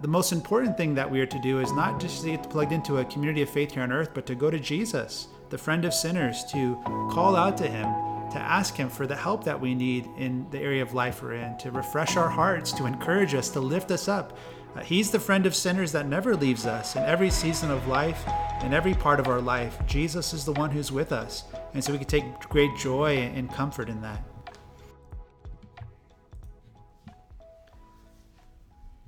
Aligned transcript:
the 0.00 0.08
most 0.08 0.32
important 0.32 0.76
thing 0.76 0.94
that 0.94 1.10
we 1.10 1.20
are 1.20 1.26
to 1.26 1.38
do 1.40 1.60
is 1.60 1.72
not 1.72 2.00
just 2.00 2.22
to 2.22 2.30
get 2.30 2.48
plugged 2.48 2.72
into 2.72 2.98
a 2.98 3.04
community 3.06 3.42
of 3.42 3.50
faith 3.50 3.72
here 3.72 3.82
on 3.82 3.90
earth, 3.90 4.10
but 4.14 4.26
to 4.26 4.34
go 4.34 4.50
to 4.50 4.58
Jesus, 4.58 5.28
the 5.50 5.58
friend 5.58 5.84
of 5.84 5.92
sinners, 5.92 6.44
to 6.52 6.80
call 7.10 7.34
out 7.34 7.56
to 7.58 7.66
him, 7.66 7.84
to 8.30 8.38
ask 8.38 8.76
him 8.76 8.88
for 8.88 9.06
the 9.06 9.16
help 9.16 9.42
that 9.44 9.60
we 9.60 9.74
need 9.74 10.08
in 10.16 10.48
the 10.50 10.60
area 10.60 10.82
of 10.82 10.94
life 10.94 11.22
we're 11.22 11.32
in, 11.32 11.56
to 11.58 11.70
refresh 11.70 12.16
our 12.16 12.28
hearts, 12.28 12.70
to 12.72 12.86
encourage 12.86 13.34
us, 13.34 13.48
to 13.50 13.60
lift 13.60 13.90
us 13.90 14.06
up. 14.06 14.36
Uh, 14.76 14.80
he's 14.80 15.10
the 15.10 15.18
friend 15.18 15.46
of 15.46 15.56
sinners 15.56 15.90
that 15.92 16.06
never 16.06 16.36
leaves 16.36 16.66
us 16.66 16.94
in 16.94 17.02
every 17.02 17.30
season 17.30 17.70
of 17.70 17.88
life, 17.88 18.22
in 18.62 18.74
every 18.74 18.94
part 18.94 19.18
of 19.18 19.26
our 19.26 19.40
life. 19.40 19.78
Jesus 19.86 20.32
is 20.32 20.44
the 20.44 20.52
one 20.52 20.70
who's 20.70 20.92
with 20.92 21.10
us. 21.10 21.44
And 21.74 21.82
so 21.82 21.90
we 21.92 21.98
can 21.98 22.06
take 22.06 22.38
great 22.48 22.76
joy 22.76 23.16
and 23.16 23.50
comfort 23.50 23.88
in 23.88 24.00
that. 24.02 24.22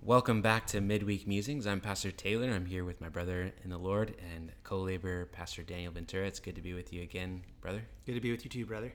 Welcome 0.02 0.40
back 0.40 0.66
to 0.68 0.80
Midweek 0.80 1.27
Musings. 1.27 1.66
I'm 1.66 1.78
Pastor 1.78 2.10
Taylor. 2.10 2.48
I'm 2.48 2.64
here 2.64 2.86
with 2.86 3.02
my 3.02 3.10
brother 3.10 3.52
in 3.62 3.68
the 3.68 3.77
Lord 3.77 4.14
and 4.32 4.50
co 4.64 4.78
laborer, 4.78 5.26
Pastor 5.26 5.62
Daniel 5.62 5.92
Ventura. 5.92 6.26
It's 6.26 6.40
good 6.40 6.54
to 6.54 6.62
be 6.62 6.73
with 6.73 6.90
you 6.90 7.02
again, 7.02 7.42
brother. 7.60 7.82
Good 8.06 8.14
to 8.14 8.20
be 8.20 8.30
with 8.30 8.42
you 8.42 8.50
too, 8.50 8.64
brother. 8.64 8.95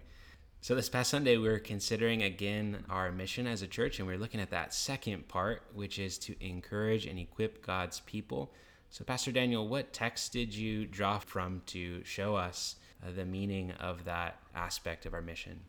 So, 0.62 0.74
this 0.74 0.90
past 0.90 1.12
Sunday, 1.12 1.38
we 1.38 1.48
are 1.48 1.60
considering 1.60 2.24
again 2.24 2.86
our 2.90 3.12
mission 3.12 3.46
as 3.46 3.62
a 3.62 3.68
church, 3.68 4.00
and 4.00 4.08
we 4.08 4.16
are 4.16 4.18
looking 4.18 4.40
at 4.40 4.50
that 4.50 4.74
second 4.74 5.28
part, 5.28 5.62
which 5.76 6.00
is 6.00 6.18
to 6.18 6.36
encourage 6.44 7.06
and 7.06 7.20
equip 7.20 7.64
God's 7.64 8.00
people. 8.00 8.52
So, 8.90 9.04
Pastor 9.04 9.32
Daniel, 9.32 9.68
what 9.68 9.94
text 9.94 10.34
did 10.34 10.56
you 10.56 10.88
draw 10.88 11.20
from 11.20 11.62
to 11.68 12.04
show 12.04 12.36
us 12.36 12.78
uh, 13.06 13.12
the 13.16 13.26
meaning 13.26 13.74
of 13.74 14.06
that 14.06 14.40
aspect 14.56 15.06
of 15.06 15.14
our 15.14 15.22
mission? 15.22 15.60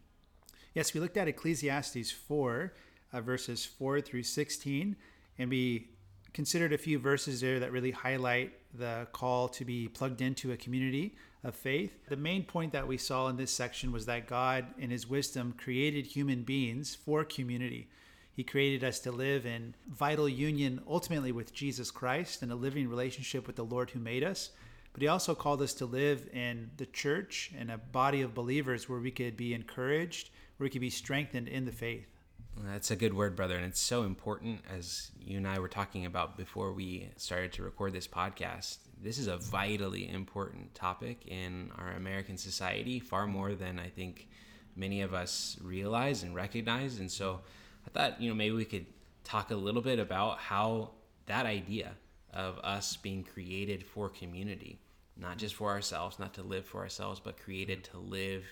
Yes, 0.73 0.95
we 0.95 1.01
looked 1.01 1.19
at 1.19 1.29
Ecclesiastes 1.29 2.11
4, 2.11 2.73
uh, 3.13 3.21
verses 3.21 3.67
4 3.67 4.01
through 4.01 4.23
16 4.23 4.97
and 5.39 5.51
we 5.51 5.89
considered 6.33 6.73
a 6.73 6.79
few 6.79 6.99
verses 6.99 7.41
there 7.41 7.59
that 7.61 7.73
really 7.73 7.91
highlight 7.91 8.53
the 8.79 9.07
call 9.13 9.49
to 9.49 9.65
be 9.65 9.89
plugged 9.89 10.21
into 10.21 10.53
a 10.53 10.57
community 10.57 11.17
of 11.43 11.55
faith. 11.55 11.93
The 12.09 12.17
main 12.17 12.45
point 12.45 12.73
that 12.73 12.87
we 12.87 12.99
saw 12.99 13.29
in 13.29 13.37
this 13.37 13.51
section 13.51 13.93
was 13.93 14.05
that 14.07 14.27
God, 14.27 14.67
in 14.79 14.91
His 14.91 15.09
wisdom, 15.09 15.55
created 15.57 16.07
human 16.07 16.43
beings 16.43 16.95
for 16.95 17.25
community. 17.25 17.89
He 18.35 18.45
created 18.45 18.85
us 18.85 18.99
to 19.01 19.13
live 19.13 19.47
in 19.47 19.75
vital 19.89 20.29
union 20.29 20.83
ultimately 20.87 21.33
with 21.33 21.55
Jesus 21.55 21.91
Christ 21.91 22.43
and 22.43 22.53
a 22.53 22.57
living 22.57 22.89
relationship 22.89 23.47
with 23.47 23.57
the 23.57 23.65
Lord 23.65 23.89
who 23.91 23.99
made 23.99 24.23
us. 24.23 24.51
But 24.93 25.01
He 25.01 25.09
also 25.09 25.35
called 25.35 25.63
us 25.63 25.73
to 25.75 25.87
live 25.87 26.29
in 26.35 26.71
the 26.77 26.87
church 26.87 27.51
and 27.59 27.71
a 27.71 27.79
body 27.79 28.21
of 28.21 28.35
believers 28.35 28.89
where 28.89 28.99
we 28.99 29.11
could 29.11 29.39
be 29.39 29.55
encouraged, 29.55 30.31
where 30.57 30.67
we 30.67 30.71
could 30.71 30.83
be 30.83 30.91
strengthened 30.91 31.49
in 31.49 31.65
the 31.65 31.73
faith. 31.73 32.16
That's 32.65 32.91
a 32.91 32.97
good 32.97 33.13
word, 33.13 33.37
brother. 33.37 33.57
And 33.57 33.67
it's 33.67 33.81
so 33.81 34.05
important, 34.05 34.63
as 34.75 35.11
you 35.21 35.37
and 35.37 35.47
I 35.47 35.59
were 35.59 35.69
talking 35.69 36.07
about 36.07 36.39
before 36.39 36.73
we 36.73 37.11
started 37.17 37.53
to 37.55 37.63
record 37.63 37.93
this 37.93 38.09
podcast. 38.09 38.79
This 39.03 39.19
is 39.19 39.27
a 39.27 39.37
vitally 39.37 40.09
important 40.09 40.75
topic 40.75 41.27
in 41.27 41.71
our 41.77 41.93
American 41.93 42.39
society, 42.39 42.99
far 42.99 43.27
more 43.27 43.55
than 43.55 43.79
I 43.79 43.89
think 43.89 44.29
many 44.75 45.03
of 45.03 45.13
us 45.13 45.59
realize 45.63 46.23
and 46.23 46.35
recognize. 46.35 46.99
And 46.99 47.11
so 47.11 47.41
I 47.87 47.91
thought, 47.91 48.21
you 48.21 48.31
know, 48.31 48.35
maybe 48.35 48.55
we 48.55 48.65
could 48.65 48.87
talk 49.23 49.51
a 49.51 49.57
little 49.57 49.83
bit 49.83 49.99
about 49.99 50.39
how 50.39 50.93
that 51.27 51.45
idea 51.45 51.93
of 52.33 52.59
us 52.61 52.97
being 52.97 53.23
created 53.23 53.85
for 53.85 54.09
community, 54.09 54.79
not 55.17 55.37
just 55.37 55.55
for 55.55 55.71
ourselves, 55.71 56.19
not 56.19 56.33
to 56.35 56.43
live 56.43 56.65
for 56.65 56.81
ourselves, 56.81 57.21
but 57.21 57.39
created 57.39 57.85
to 57.85 57.99
live 57.99 58.45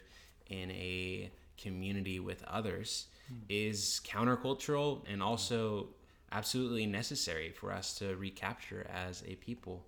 in 0.48 0.70
a 0.72 1.30
community 1.56 2.20
with 2.20 2.42
others 2.44 3.06
is 3.48 4.00
countercultural 4.05 5.03
and 5.11 5.22
also 5.22 5.89
absolutely 6.33 6.86
necessary 6.86 7.50
for 7.50 7.72
us 7.72 7.94
to 7.94 8.16
recapture 8.16 8.86
as 8.92 9.22
a 9.27 9.36
people. 9.36 9.84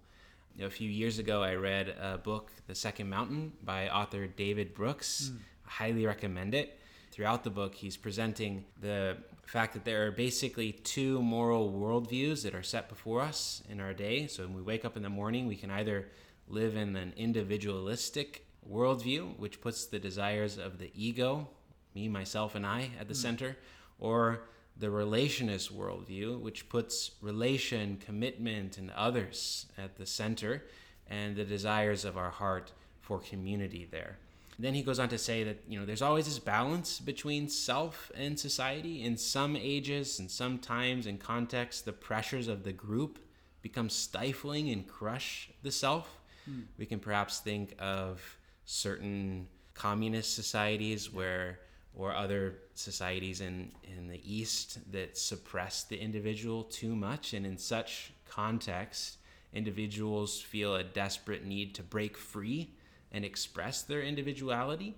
You 0.54 0.62
know, 0.62 0.68
a 0.68 0.70
few 0.70 0.88
years 0.88 1.18
ago, 1.18 1.42
I 1.42 1.54
read 1.54 1.94
a 2.00 2.18
book, 2.18 2.50
The 2.66 2.74
Second 2.74 3.10
Mountain, 3.10 3.52
by 3.62 3.88
author 3.88 4.26
David 4.26 4.74
Brooks. 4.74 5.30
Mm. 5.32 5.38
I 5.66 5.70
highly 5.70 6.06
recommend 6.06 6.54
it. 6.54 6.78
Throughout 7.10 7.44
the 7.44 7.50
book, 7.50 7.74
he's 7.74 7.96
presenting 7.96 8.64
the 8.80 9.16
fact 9.44 9.74
that 9.74 9.84
there 9.84 10.06
are 10.06 10.10
basically 10.10 10.72
two 10.72 11.22
moral 11.22 11.72
worldviews 11.72 12.42
that 12.42 12.54
are 12.54 12.62
set 12.62 12.88
before 12.88 13.20
us 13.20 13.62
in 13.68 13.80
our 13.80 13.94
day. 13.94 14.26
So 14.26 14.44
when 14.44 14.54
we 14.54 14.62
wake 14.62 14.84
up 14.84 14.96
in 14.96 15.02
the 15.02 15.08
morning, 15.08 15.46
we 15.46 15.56
can 15.56 15.70
either 15.70 16.08
live 16.48 16.76
in 16.76 16.96
an 16.96 17.12
individualistic 17.16 18.46
worldview, 18.70 19.38
which 19.38 19.60
puts 19.60 19.86
the 19.86 19.98
desires 19.98 20.58
of 20.58 20.78
the 20.78 20.90
ego 20.94 21.48
me, 21.96 22.08
myself, 22.08 22.54
and 22.54 22.64
I 22.64 22.90
at 23.00 23.08
the 23.08 23.14
mm. 23.14 23.24
center, 23.26 23.56
or 23.98 24.42
the 24.78 24.88
relationist 24.88 25.72
worldview, 25.72 26.38
which 26.38 26.68
puts 26.68 27.12
relation, 27.22 27.96
commitment, 27.96 28.76
and 28.76 28.90
others 28.90 29.66
at 29.78 29.96
the 29.96 30.06
center, 30.06 30.62
and 31.08 31.34
the 31.34 31.44
desires 31.44 32.04
of 32.04 32.18
our 32.18 32.30
heart 32.30 32.72
for 33.00 33.18
community 33.18 33.88
there. 33.90 34.18
Then 34.58 34.74
he 34.74 34.82
goes 34.82 34.98
on 34.98 35.08
to 35.10 35.18
say 35.18 35.44
that 35.44 35.58
you 35.68 35.78
know 35.78 35.86
there's 35.86 36.02
always 36.02 36.26
this 36.26 36.38
balance 36.38 37.00
between 37.00 37.48
self 37.48 38.10
and 38.14 38.38
society. 38.38 39.02
In 39.02 39.16
some 39.16 39.56
ages 39.56 40.18
and 40.18 40.30
some 40.30 40.58
times 40.58 41.06
and 41.06 41.18
contexts, 41.20 41.82
the 41.82 41.92
pressures 41.92 42.48
of 42.48 42.62
the 42.62 42.72
group 42.72 43.18
become 43.62 43.90
stifling 43.90 44.70
and 44.70 44.86
crush 44.86 45.50
the 45.62 45.72
self. 45.72 46.20
Mm. 46.50 46.64
We 46.78 46.86
can 46.86 47.00
perhaps 47.00 47.40
think 47.40 47.74
of 47.78 48.38
certain 48.64 49.48
communist 49.74 50.34
societies 50.34 51.12
where 51.12 51.58
or 51.96 52.14
other 52.14 52.58
societies 52.74 53.40
in, 53.40 53.72
in 53.96 54.06
the 54.06 54.20
East 54.22 54.78
that 54.92 55.16
suppress 55.16 55.82
the 55.82 55.98
individual 55.98 56.62
too 56.62 56.94
much. 56.94 57.32
And 57.32 57.46
in 57.46 57.56
such 57.56 58.12
context, 58.28 59.16
individuals 59.52 60.40
feel 60.40 60.76
a 60.76 60.84
desperate 60.84 61.44
need 61.44 61.74
to 61.76 61.82
break 61.82 62.18
free 62.18 62.70
and 63.10 63.24
express 63.24 63.82
their 63.82 64.02
individuality. 64.02 64.94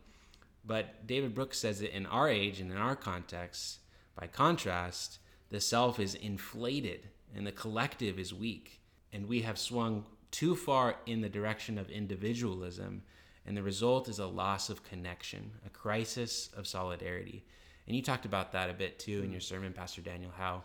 But 0.66 1.06
David 1.06 1.34
Brooks 1.34 1.58
says 1.58 1.80
that 1.80 1.96
in 1.96 2.04
our 2.06 2.28
age 2.28 2.60
and 2.60 2.72
in 2.72 2.76
our 2.76 2.96
context, 2.96 3.78
by 4.16 4.26
contrast, 4.26 5.20
the 5.50 5.60
self 5.60 6.00
is 6.00 6.16
inflated 6.16 7.08
and 7.34 7.46
the 7.46 7.52
collective 7.52 8.18
is 8.18 8.34
weak. 8.34 8.80
And 9.12 9.28
we 9.28 9.42
have 9.42 9.58
swung 9.58 10.04
too 10.30 10.56
far 10.56 10.96
in 11.06 11.20
the 11.20 11.28
direction 11.28 11.78
of 11.78 11.88
individualism 11.90 13.02
and 13.48 13.56
the 13.56 13.62
result 13.62 14.08
is 14.08 14.18
a 14.18 14.26
loss 14.26 14.68
of 14.68 14.84
connection, 14.84 15.50
a 15.66 15.70
crisis 15.70 16.50
of 16.54 16.66
solidarity. 16.66 17.42
And 17.86 17.96
you 17.96 18.02
talked 18.02 18.26
about 18.26 18.52
that 18.52 18.68
a 18.68 18.74
bit 18.74 18.98
too 18.98 19.22
in 19.22 19.32
your 19.32 19.40
sermon, 19.40 19.72
Pastor 19.72 20.02
Daniel, 20.02 20.30
how 20.36 20.62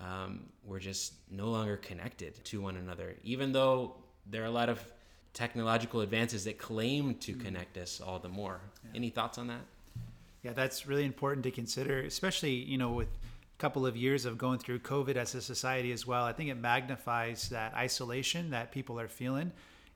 um, 0.00 0.44
we're 0.64 0.78
just 0.78 1.14
no 1.32 1.48
longer 1.48 1.76
connected 1.76 2.42
to 2.44 2.60
one 2.60 2.76
another, 2.76 3.16
even 3.24 3.50
though 3.50 3.96
there 4.30 4.42
are 4.42 4.46
a 4.46 4.52
lot 4.52 4.68
of 4.68 4.80
technological 5.34 6.00
advances 6.00 6.44
that 6.44 6.58
claim 6.58 7.16
to 7.16 7.32
mm-hmm. 7.32 7.42
connect 7.42 7.76
us 7.76 8.00
all 8.00 8.20
the 8.20 8.28
more. 8.28 8.60
Yeah. 8.84 8.90
Any 8.94 9.10
thoughts 9.10 9.36
on 9.36 9.48
that? 9.48 9.62
Yeah, 10.44 10.52
that's 10.52 10.86
really 10.86 11.04
important 11.04 11.42
to 11.42 11.50
consider, 11.50 12.02
especially 12.02 12.52
you 12.52 12.78
know 12.78 12.92
with 12.92 13.08
a 13.08 13.58
couple 13.58 13.84
of 13.84 13.96
years 13.96 14.26
of 14.26 14.38
going 14.38 14.60
through 14.60 14.78
COVID 14.78 15.16
as 15.16 15.34
a 15.34 15.42
society 15.42 15.90
as 15.90 16.06
well. 16.06 16.24
I 16.24 16.32
think 16.32 16.50
it 16.50 16.56
magnifies 16.56 17.48
that 17.48 17.74
isolation 17.74 18.50
that 18.50 18.70
people 18.70 19.00
are 19.00 19.08
feeling 19.08 19.50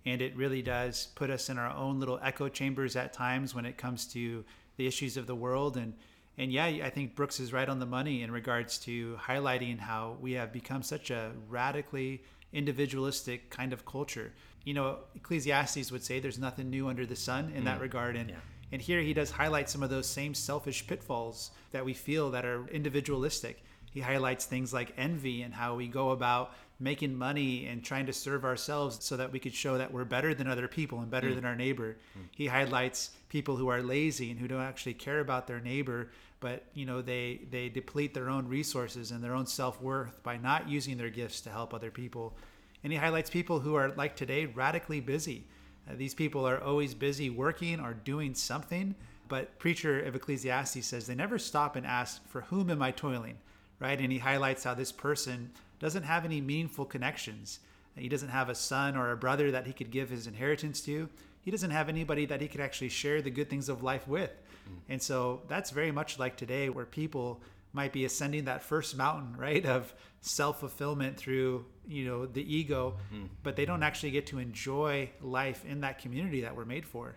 and 0.06 0.22
it 0.22 0.34
really 0.36 0.62
does 0.62 1.08
put 1.16 1.28
us 1.28 1.50
in 1.50 1.58
our 1.58 1.74
own 1.76 1.98
little 1.98 2.18
echo 2.22 2.48
chambers 2.48 2.96
at 2.96 3.12
times 3.12 3.54
when 3.54 3.66
it 3.66 3.76
comes 3.76 4.06
to 4.06 4.44
the 4.76 4.86
issues 4.86 5.16
of 5.16 5.26
the 5.26 5.34
world 5.34 5.76
and 5.76 5.92
and 6.38 6.52
yeah 6.52 6.64
i 6.64 6.88
think 6.88 7.14
brooks 7.14 7.40
is 7.40 7.52
right 7.52 7.68
on 7.68 7.78
the 7.78 7.86
money 7.86 8.22
in 8.22 8.30
regards 8.30 8.78
to 8.78 9.18
highlighting 9.20 9.78
how 9.78 10.16
we 10.20 10.32
have 10.32 10.52
become 10.52 10.82
such 10.82 11.10
a 11.10 11.32
radically 11.48 12.22
individualistic 12.52 13.50
kind 13.50 13.72
of 13.72 13.84
culture 13.84 14.32
you 14.64 14.72
know 14.72 14.98
ecclesiastes 15.14 15.90
would 15.90 16.04
say 16.04 16.20
there's 16.20 16.38
nothing 16.38 16.70
new 16.70 16.88
under 16.88 17.04
the 17.04 17.16
sun 17.16 17.52
in 17.54 17.62
mm. 17.62 17.64
that 17.64 17.80
regard 17.80 18.16
and 18.16 18.30
yeah. 18.30 18.36
and 18.72 18.80
here 18.80 19.00
he 19.00 19.12
does 19.12 19.30
highlight 19.30 19.68
some 19.68 19.82
of 19.82 19.90
those 19.90 20.06
same 20.06 20.32
selfish 20.32 20.86
pitfalls 20.86 21.50
that 21.72 21.84
we 21.84 21.92
feel 21.92 22.30
that 22.30 22.44
are 22.44 22.66
individualistic 22.68 23.62
he 23.90 24.00
highlights 24.00 24.44
things 24.44 24.74
like 24.74 24.92
envy 24.98 25.40
and 25.40 25.54
how 25.54 25.74
we 25.74 25.88
go 25.88 26.10
about 26.10 26.52
making 26.78 27.16
money 27.16 27.66
and 27.66 27.82
trying 27.82 28.06
to 28.06 28.12
serve 28.12 28.44
ourselves 28.44 29.02
so 29.02 29.16
that 29.16 29.32
we 29.32 29.38
could 29.38 29.54
show 29.54 29.78
that 29.78 29.90
we're 29.90 30.04
better 30.04 30.34
than 30.34 30.46
other 30.46 30.68
people 30.68 31.00
and 31.00 31.10
better 31.10 31.30
mm. 31.30 31.34
than 31.34 31.44
our 31.44 31.56
neighbor. 31.56 31.96
Mm. 32.18 32.22
He 32.32 32.46
highlights 32.46 33.12
people 33.28 33.56
who 33.56 33.68
are 33.68 33.82
lazy 33.82 34.30
and 34.30 34.38
who 34.38 34.46
don't 34.46 34.60
actually 34.60 34.94
care 34.94 35.20
about 35.20 35.46
their 35.46 35.60
neighbor, 35.60 36.10
but 36.40 36.64
you 36.74 36.84
know 36.84 37.00
they 37.00 37.40
they 37.50 37.70
deplete 37.70 38.12
their 38.12 38.28
own 38.28 38.46
resources 38.46 39.10
and 39.10 39.24
their 39.24 39.34
own 39.34 39.46
self-worth 39.46 40.22
by 40.22 40.36
not 40.36 40.68
using 40.68 40.98
their 40.98 41.08
gifts 41.10 41.40
to 41.42 41.50
help 41.50 41.72
other 41.72 41.90
people. 41.90 42.36
And 42.84 42.92
he 42.92 42.98
highlights 42.98 43.30
people 43.30 43.60
who 43.60 43.74
are 43.74 43.88
like 43.90 44.14
today 44.14 44.44
radically 44.46 45.00
busy. 45.00 45.44
Uh, 45.88 45.94
these 45.96 46.14
people 46.14 46.46
are 46.46 46.60
always 46.60 46.94
busy 46.94 47.30
working 47.30 47.80
or 47.80 47.94
doing 47.94 48.34
something, 48.34 48.94
but 49.28 49.58
preacher 49.58 50.00
of 50.00 50.14
Ecclesiastes 50.14 50.86
says 50.86 51.06
they 51.06 51.14
never 51.14 51.38
stop 51.38 51.74
and 51.74 51.86
ask 51.86 52.26
for 52.28 52.42
whom 52.42 52.68
am 52.68 52.82
I 52.82 52.90
toiling? 52.90 53.38
Right? 53.78 53.98
And 54.00 54.12
he 54.12 54.18
highlights 54.18 54.64
how 54.64 54.74
this 54.74 54.92
person 54.92 55.50
doesn't 55.78 56.04
have 56.04 56.24
any 56.24 56.40
meaningful 56.40 56.84
connections. 56.84 57.60
He 57.96 58.08
doesn't 58.08 58.28
have 58.28 58.48
a 58.48 58.54
son 58.54 58.96
or 58.96 59.10
a 59.10 59.16
brother 59.16 59.50
that 59.50 59.66
he 59.66 59.72
could 59.72 59.90
give 59.90 60.10
his 60.10 60.26
inheritance 60.26 60.80
to. 60.82 61.08
He 61.40 61.50
doesn't 61.50 61.70
have 61.70 61.88
anybody 61.88 62.26
that 62.26 62.40
he 62.40 62.48
could 62.48 62.60
actually 62.60 62.88
share 62.90 63.22
the 63.22 63.30
good 63.30 63.48
things 63.48 63.68
of 63.68 63.82
life 63.82 64.06
with. 64.06 64.30
Mm. 64.68 64.76
And 64.88 65.02
so 65.02 65.42
that's 65.48 65.70
very 65.70 65.92
much 65.92 66.18
like 66.18 66.36
today, 66.36 66.68
where 66.68 66.84
people 66.84 67.40
might 67.72 67.92
be 67.92 68.04
ascending 68.04 68.46
that 68.46 68.62
first 68.62 68.96
mountain, 68.96 69.36
right, 69.38 69.64
of 69.64 69.94
self 70.20 70.60
fulfillment 70.60 71.16
through 71.16 71.64
you 71.86 72.04
know 72.04 72.26
the 72.26 72.54
ego, 72.54 72.96
mm-hmm. 73.14 73.26
but 73.42 73.56
they 73.56 73.64
don't 73.64 73.82
actually 73.82 74.10
get 74.10 74.26
to 74.26 74.38
enjoy 74.38 75.08
life 75.22 75.64
in 75.64 75.80
that 75.82 75.98
community 76.00 76.42
that 76.42 76.56
we're 76.56 76.64
made 76.64 76.84
for. 76.84 77.14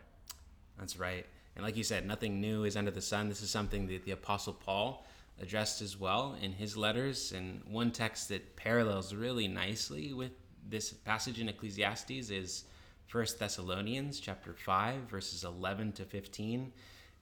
That's 0.78 0.98
right. 0.98 1.26
And 1.56 1.66
like 1.66 1.76
you 1.76 1.84
said, 1.84 2.06
nothing 2.06 2.40
new 2.40 2.64
is 2.64 2.78
under 2.78 2.92
the 2.92 3.02
sun. 3.02 3.28
This 3.28 3.42
is 3.42 3.50
something 3.50 3.88
that 3.88 4.06
the 4.06 4.12
Apostle 4.12 4.54
Paul 4.54 5.06
addressed 5.42 5.82
as 5.82 6.00
well 6.00 6.36
in 6.42 6.54
his 6.54 6.76
letters. 6.76 7.32
And 7.32 7.62
one 7.66 7.92
text 7.92 8.30
that 8.30 8.56
parallels 8.56 9.14
really 9.14 9.48
nicely 9.48 10.14
with 10.14 10.32
this 10.68 10.92
passage 10.92 11.40
in 11.40 11.50
Ecclesiastes 11.50 12.30
is 12.30 12.66
1 13.12 13.26
Thessalonians 13.40 14.20
chapter 14.20 14.54
5 14.54 15.10
verses 15.10 15.44
11 15.44 15.94
to 15.94 16.06
15 16.06 16.72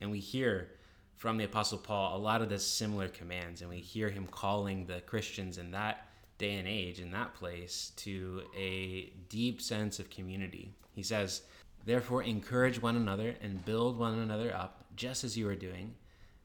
and 0.02 0.12
we 0.12 0.20
hear 0.20 0.72
from 1.16 1.38
the 1.38 1.46
apostle 1.46 1.78
Paul 1.78 2.18
a 2.18 2.20
lot 2.20 2.42
of 2.42 2.50
the 2.50 2.60
similar 2.60 3.08
commands 3.08 3.62
and 3.62 3.70
we 3.70 3.78
hear 3.78 4.10
him 4.10 4.28
calling 4.28 4.86
the 4.86 5.00
Christians 5.02 5.58
in 5.58 5.72
that 5.72 6.10
day 6.38 6.56
and 6.56 6.68
age 6.68 7.00
in 7.00 7.12
that 7.12 7.34
place 7.36 7.94
to 7.98 8.44
a 8.56 9.14
deep 9.30 9.62
sense 9.62 9.98
of 9.98 10.10
community. 10.10 10.74
He 10.94 11.04
says, 11.04 11.42
"Therefore 11.86 12.22
encourage 12.22 12.82
one 12.82 12.96
another 12.96 13.36
and 13.42 13.64
build 13.66 13.98
one 13.98 14.20
another 14.20 14.54
up 14.54 14.86
just 14.96 15.24
as 15.24 15.38
you 15.38 15.48
are 15.48 15.56
doing." 15.56 15.96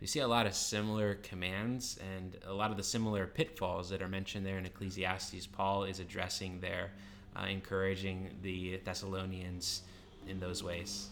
we 0.00 0.06
see 0.06 0.20
a 0.20 0.28
lot 0.28 0.46
of 0.46 0.54
similar 0.54 1.14
commands 1.16 1.98
and 2.16 2.36
a 2.46 2.52
lot 2.52 2.70
of 2.70 2.76
the 2.76 2.82
similar 2.82 3.26
pitfalls 3.26 3.88
that 3.90 4.02
are 4.02 4.08
mentioned 4.08 4.44
there 4.44 4.58
in 4.58 4.66
Ecclesiastes. 4.66 5.46
Paul 5.46 5.84
is 5.84 6.00
addressing 6.00 6.60
there, 6.60 6.90
uh, 7.34 7.46
encouraging 7.46 8.30
the 8.42 8.78
Thessalonians 8.84 9.82
in 10.28 10.38
those 10.38 10.62
ways. 10.62 11.08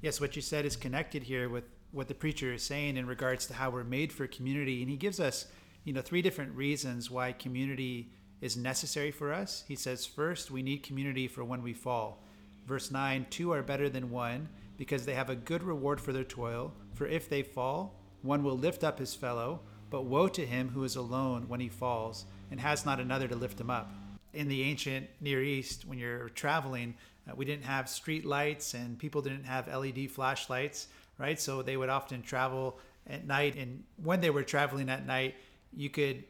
Yes, 0.00 0.20
what 0.20 0.34
you 0.34 0.40
said 0.40 0.64
is 0.64 0.76
connected 0.76 1.22
here 1.22 1.50
with 1.50 1.64
what 1.92 2.08
the 2.08 2.14
preacher 2.14 2.54
is 2.54 2.62
saying 2.62 2.96
in 2.96 3.06
regards 3.06 3.46
to 3.46 3.54
how 3.54 3.68
we're 3.68 3.84
made 3.84 4.12
for 4.12 4.26
community. 4.26 4.80
And 4.80 4.90
he 4.90 4.96
gives 4.96 5.20
us, 5.20 5.46
you 5.84 5.92
know, 5.92 6.00
three 6.00 6.22
different 6.22 6.54
reasons 6.56 7.10
why 7.10 7.32
community 7.32 8.10
is 8.40 8.56
necessary 8.56 9.10
for 9.10 9.32
us. 9.32 9.64
He 9.68 9.76
says, 9.76 10.06
first, 10.06 10.50
we 10.50 10.62
need 10.62 10.82
community 10.82 11.28
for 11.28 11.44
when 11.44 11.62
we 11.62 11.74
fall. 11.74 12.24
Verse 12.66 12.90
9, 12.90 13.26
two 13.28 13.52
are 13.52 13.62
better 13.62 13.88
than 13.88 14.10
one 14.10 14.48
because 14.78 15.04
they 15.04 15.14
have 15.14 15.28
a 15.28 15.36
good 15.36 15.62
reward 15.62 16.00
for 16.00 16.12
their 16.12 16.24
toil. 16.24 16.72
For 17.00 17.06
if 17.06 17.30
they 17.30 17.42
fall, 17.42 17.94
one 18.20 18.42
will 18.42 18.58
lift 18.58 18.84
up 18.84 18.98
his 18.98 19.14
fellow, 19.14 19.60
but 19.88 20.04
woe 20.04 20.28
to 20.28 20.44
him 20.44 20.68
who 20.68 20.84
is 20.84 20.96
alone 20.96 21.48
when 21.48 21.58
he 21.58 21.70
falls 21.70 22.26
and 22.50 22.60
has 22.60 22.84
not 22.84 23.00
another 23.00 23.26
to 23.26 23.36
lift 23.36 23.58
him 23.58 23.70
up. 23.70 23.90
In 24.34 24.48
the 24.48 24.62
ancient 24.64 25.08
Near 25.18 25.42
East, 25.42 25.86
when 25.86 25.98
you're 25.98 26.28
traveling, 26.28 26.94
uh, 27.26 27.34
we 27.34 27.46
didn't 27.46 27.64
have 27.64 27.88
street 27.88 28.26
lights 28.26 28.74
and 28.74 28.98
people 28.98 29.22
didn't 29.22 29.44
have 29.44 29.66
LED 29.66 30.10
flashlights, 30.10 30.88
right? 31.16 31.40
So 31.40 31.62
they 31.62 31.78
would 31.78 31.88
often 31.88 32.20
travel 32.20 32.78
at 33.06 33.26
night. 33.26 33.56
And 33.56 33.82
when 33.96 34.20
they 34.20 34.28
were 34.28 34.42
traveling 34.42 34.90
at 34.90 35.06
night, 35.06 35.36
you 35.74 35.88
could 35.88 36.24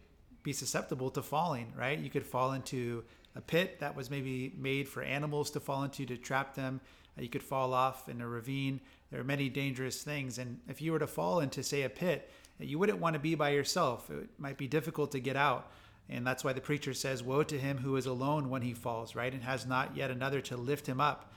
be 0.44 0.52
susceptible 0.52 1.10
to 1.10 1.20
falling, 1.20 1.72
right? 1.76 1.98
You 1.98 2.10
could 2.10 2.24
fall 2.24 2.52
into 2.52 3.02
a 3.34 3.40
pit 3.40 3.80
that 3.80 3.96
was 3.96 4.08
maybe 4.08 4.54
made 4.56 4.88
for 4.88 5.02
animals 5.02 5.50
to 5.50 5.58
fall 5.58 5.82
into 5.82 6.06
to 6.06 6.16
trap 6.16 6.54
them 6.54 6.80
you 7.18 7.28
could 7.28 7.42
fall 7.42 7.74
off 7.74 8.08
in 8.08 8.20
a 8.20 8.28
ravine. 8.28 8.80
There 9.10 9.20
are 9.20 9.24
many 9.24 9.48
dangerous 9.48 10.02
things. 10.02 10.38
And 10.38 10.60
if 10.68 10.80
you 10.80 10.92
were 10.92 10.98
to 10.98 11.06
fall 11.06 11.40
into, 11.40 11.62
say, 11.62 11.82
a 11.82 11.88
pit, 11.88 12.30
you 12.58 12.78
wouldn't 12.78 13.00
want 13.00 13.14
to 13.14 13.20
be 13.20 13.34
by 13.34 13.50
yourself. 13.50 14.10
It 14.10 14.28
might 14.38 14.58
be 14.58 14.68
difficult 14.68 15.12
to 15.12 15.20
get 15.20 15.36
out. 15.36 15.70
And 16.08 16.26
that's 16.26 16.42
why 16.42 16.52
the 16.52 16.60
preacher 16.60 16.92
says, 16.92 17.22
Woe 17.22 17.42
to 17.44 17.58
him 17.58 17.78
who 17.78 17.96
is 17.96 18.06
alone 18.06 18.50
when 18.50 18.62
he 18.62 18.74
falls, 18.74 19.14
right? 19.14 19.32
And 19.32 19.42
has 19.42 19.66
not 19.66 19.96
yet 19.96 20.10
another 20.10 20.40
to 20.42 20.56
lift 20.56 20.86
him 20.86 21.00
up. 21.00 21.32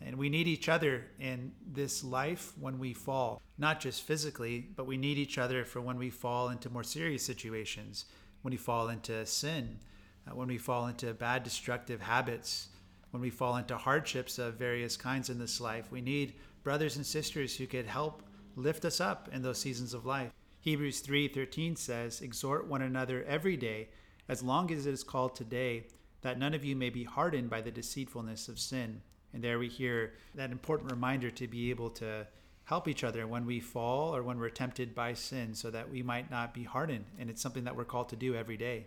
And 0.00 0.16
we 0.16 0.28
need 0.28 0.46
each 0.46 0.68
other 0.68 1.06
in 1.18 1.52
this 1.66 2.04
life 2.04 2.52
when 2.60 2.78
we 2.78 2.92
fall, 2.92 3.42
not 3.56 3.80
just 3.80 4.02
physically, 4.02 4.68
but 4.76 4.86
we 4.86 4.96
need 4.96 5.18
each 5.18 5.38
other 5.38 5.64
for 5.64 5.80
when 5.80 5.98
we 5.98 6.10
fall 6.10 6.50
into 6.50 6.70
more 6.70 6.84
serious 6.84 7.24
situations, 7.24 8.04
when 8.42 8.52
we 8.52 8.58
fall 8.58 8.90
into 8.90 9.26
sin, 9.26 9.78
uh, 10.26 10.36
when 10.36 10.46
we 10.46 10.58
fall 10.58 10.86
into 10.86 11.12
bad, 11.14 11.42
destructive 11.42 12.00
habits, 12.00 12.68
when 13.10 13.22
we 13.22 13.30
fall 13.30 13.56
into 13.56 13.76
hardships 13.76 14.38
of 14.38 14.54
various 14.54 14.96
kinds 14.96 15.30
in 15.30 15.38
this 15.38 15.60
life. 15.60 15.90
We 15.90 16.00
need 16.00 16.34
brothers 16.62 16.96
and 16.96 17.06
sisters 17.06 17.56
who 17.56 17.66
could 17.66 17.86
help 17.86 18.22
lift 18.56 18.84
us 18.84 19.00
up 19.00 19.28
in 19.32 19.42
those 19.42 19.58
seasons 19.58 19.94
of 19.94 20.04
life. 20.04 20.32
Hebrews 20.60 21.00
3:13 21.00 21.76
says, 21.76 22.20
"Exhort 22.20 22.66
one 22.66 22.82
another 22.82 23.24
every 23.24 23.56
day, 23.56 23.88
as 24.28 24.42
long 24.42 24.70
as 24.70 24.86
it 24.86 24.92
is 24.92 25.04
called 25.04 25.34
today, 25.34 25.86
that 26.20 26.38
none 26.38 26.54
of 26.54 26.64
you 26.64 26.74
may 26.74 26.90
be 26.90 27.04
hardened 27.04 27.48
by 27.48 27.60
the 27.60 27.70
deceitfulness 27.70 28.48
of 28.48 28.58
sin." 28.58 29.02
And 29.32 29.42
there 29.42 29.58
we 29.58 29.68
hear 29.68 30.14
that 30.34 30.50
important 30.50 30.90
reminder 30.90 31.30
to 31.30 31.46
be 31.46 31.70
able 31.70 31.90
to 31.90 32.26
help 32.64 32.88
each 32.88 33.04
other 33.04 33.26
when 33.26 33.46
we 33.46 33.60
fall 33.60 34.14
or 34.14 34.22
when 34.22 34.38
we're 34.38 34.50
tempted 34.50 34.94
by 34.94 35.14
sin 35.14 35.54
so 35.54 35.70
that 35.70 35.88
we 35.88 36.02
might 36.02 36.30
not 36.30 36.52
be 36.52 36.64
hardened. 36.64 37.06
And 37.18 37.30
it's 37.30 37.40
something 37.40 37.64
that 37.64 37.76
we're 37.76 37.84
called 37.84 38.10
to 38.10 38.16
do 38.16 38.34
every 38.34 38.58
day. 38.58 38.86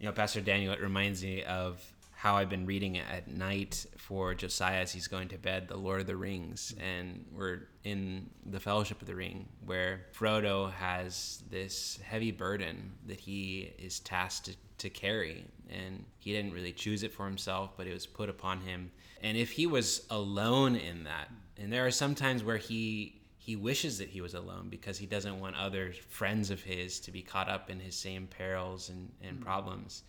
You 0.00 0.06
know, 0.06 0.12
Pastor 0.12 0.40
Daniel, 0.40 0.72
it 0.72 0.80
reminds 0.80 1.22
me 1.22 1.44
of 1.44 1.92
how 2.22 2.36
I've 2.36 2.48
been 2.48 2.66
reading 2.66 2.94
it 2.94 3.04
at 3.10 3.26
night 3.26 3.84
for 3.96 4.32
Josiah 4.32 4.82
as 4.82 4.92
he's 4.92 5.08
going 5.08 5.26
to 5.30 5.38
bed, 5.38 5.66
The 5.66 5.76
Lord 5.76 6.02
of 6.02 6.06
the 6.06 6.14
Rings. 6.14 6.72
And 6.78 7.24
we're 7.32 7.66
in 7.82 8.30
the 8.46 8.60
Fellowship 8.60 9.00
of 9.00 9.08
the 9.08 9.16
Ring, 9.16 9.48
where 9.66 10.02
Frodo 10.16 10.70
has 10.74 11.42
this 11.50 11.98
heavy 12.04 12.30
burden 12.30 12.92
that 13.08 13.18
he 13.18 13.72
is 13.76 13.98
tasked 13.98 14.44
to, 14.44 14.54
to 14.78 14.88
carry. 14.88 15.44
And 15.68 16.04
he 16.20 16.32
didn't 16.32 16.52
really 16.52 16.72
choose 16.72 17.02
it 17.02 17.12
for 17.12 17.26
himself, 17.26 17.70
but 17.76 17.88
it 17.88 17.92
was 17.92 18.06
put 18.06 18.28
upon 18.28 18.60
him. 18.60 18.92
And 19.20 19.36
if 19.36 19.50
he 19.50 19.66
was 19.66 20.06
alone 20.08 20.76
in 20.76 21.02
that, 21.02 21.28
and 21.58 21.72
there 21.72 21.84
are 21.84 21.90
some 21.90 22.14
times 22.14 22.44
where 22.44 22.56
he 22.56 23.18
he 23.36 23.56
wishes 23.56 23.98
that 23.98 24.08
he 24.08 24.20
was 24.20 24.34
alone 24.34 24.68
because 24.70 24.96
he 24.96 25.06
doesn't 25.06 25.40
want 25.40 25.56
other 25.56 25.92
friends 26.08 26.50
of 26.50 26.62
his 26.62 27.00
to 27.00 27.10
be 27.10 27.22
caught 27.22 27.48
up 27.48 27.68
in 27.68 27.80
his 27.80 27.96
same 27.96 28.28
perils 28.28 28.90
and, 28.90 29.10
and 29.20 29.32
mm-hmm. 29.32 29.44
problems 29.44 30.04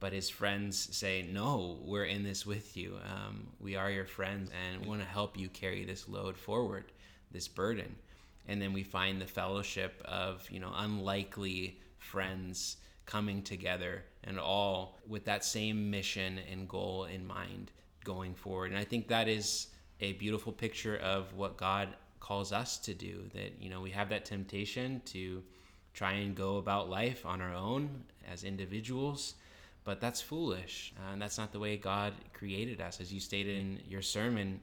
but 0.00 0.12
his 0.12 0.28
friends 0.28 0.96
say, 0.96 1.22
No, 1.22 1.78
we're 1.82 2.04
in 2.04 2.22
this 2.22 2.44
with 2.44 2.76
you. 2.76 2.98
Um, 3.04 3.48
we 3.60 3.76
are 3.76 3.90
your 3.90 4.06
friends 4.06 4.50
and 4.50 4.82
we 4.82 4.88
want 4.88 5.00
to 5.00 5.06
help 5.06 5.38
you 5.38 5.48
carry 5.48 5.84
this 5.84 6.08
load 6.08 6.36
forward, 6.36 6.92
this 7.30 7.48
burden. 7.48 7.94
And 8.46 8.60
then 8.60 8.72
we 8.72 8.82
find 8.82 9.20
the 9.20 9.26
fellowship 9.26 10.02
of, 10.04 10.46
you 10.50 10.60
know, 10.60 10.72
unlikely 10.76 11.80
friends 11.98 12.76
coming 13.06 13.42
together 13.42 14.04
and 14.24 14.38
all 14.38 14.98
with 15.06 15.24
that 15.24 15.44
same 15.44 15.90
mission 15.90 16.40
and 16.50 16.68
goal 16.68 17.04
in 17.04 17.26
mind 17.26 17.70
going 18.02 18.34
forward. 18.34 18.70
And 18.70 18.78
I 18.78 18.84
think 18.84 19.08
that 19.08 19.28
is 19.28 19.68
a 20.00 20.12
beautiful 20.14 20.52
picture 20.52 20.96
of 20.98 21.32
what 21.34 21.56
God 21.56 21.88
calls 22.20 22.52
us 22.52 22.78
to 22.78 22.94
do 22.94 23.24
that, 23.34 23.60
you 23.60 23.68
know, 23.68 23.80
we 23.80 23.90
have 23.90 24.08
that 24.08 24.24
temptation 24.24 25.00
to 25.06 25.42
try 25.92 26.12
and 26.12 26.34
go 26.34 26.56
about 26.56 26.90
life 26.90 27.24
on 27.24 27.40
our 27.40 27.54
own 27.54 28.02
as 28.30 28.44
individuals 28.44 29.34
but 29.84 30.00
that's 30.00 30.20
foolish. 30.20 30.92
Uh, 30.98 31.12
and 31.12 31.22
that's 31.22 31.38
not 31.38 31.52
the 31.52 31.58
way 31.58 31.76
God 31.76 32.14
created 32.32 32.80
us. 32.80 33.00
As 33.00 33.12
you 33.12 33.20
stated 33.20 33.58
in 33.58 33.80
your 33.88 34.02
sermon, 34.02 34.60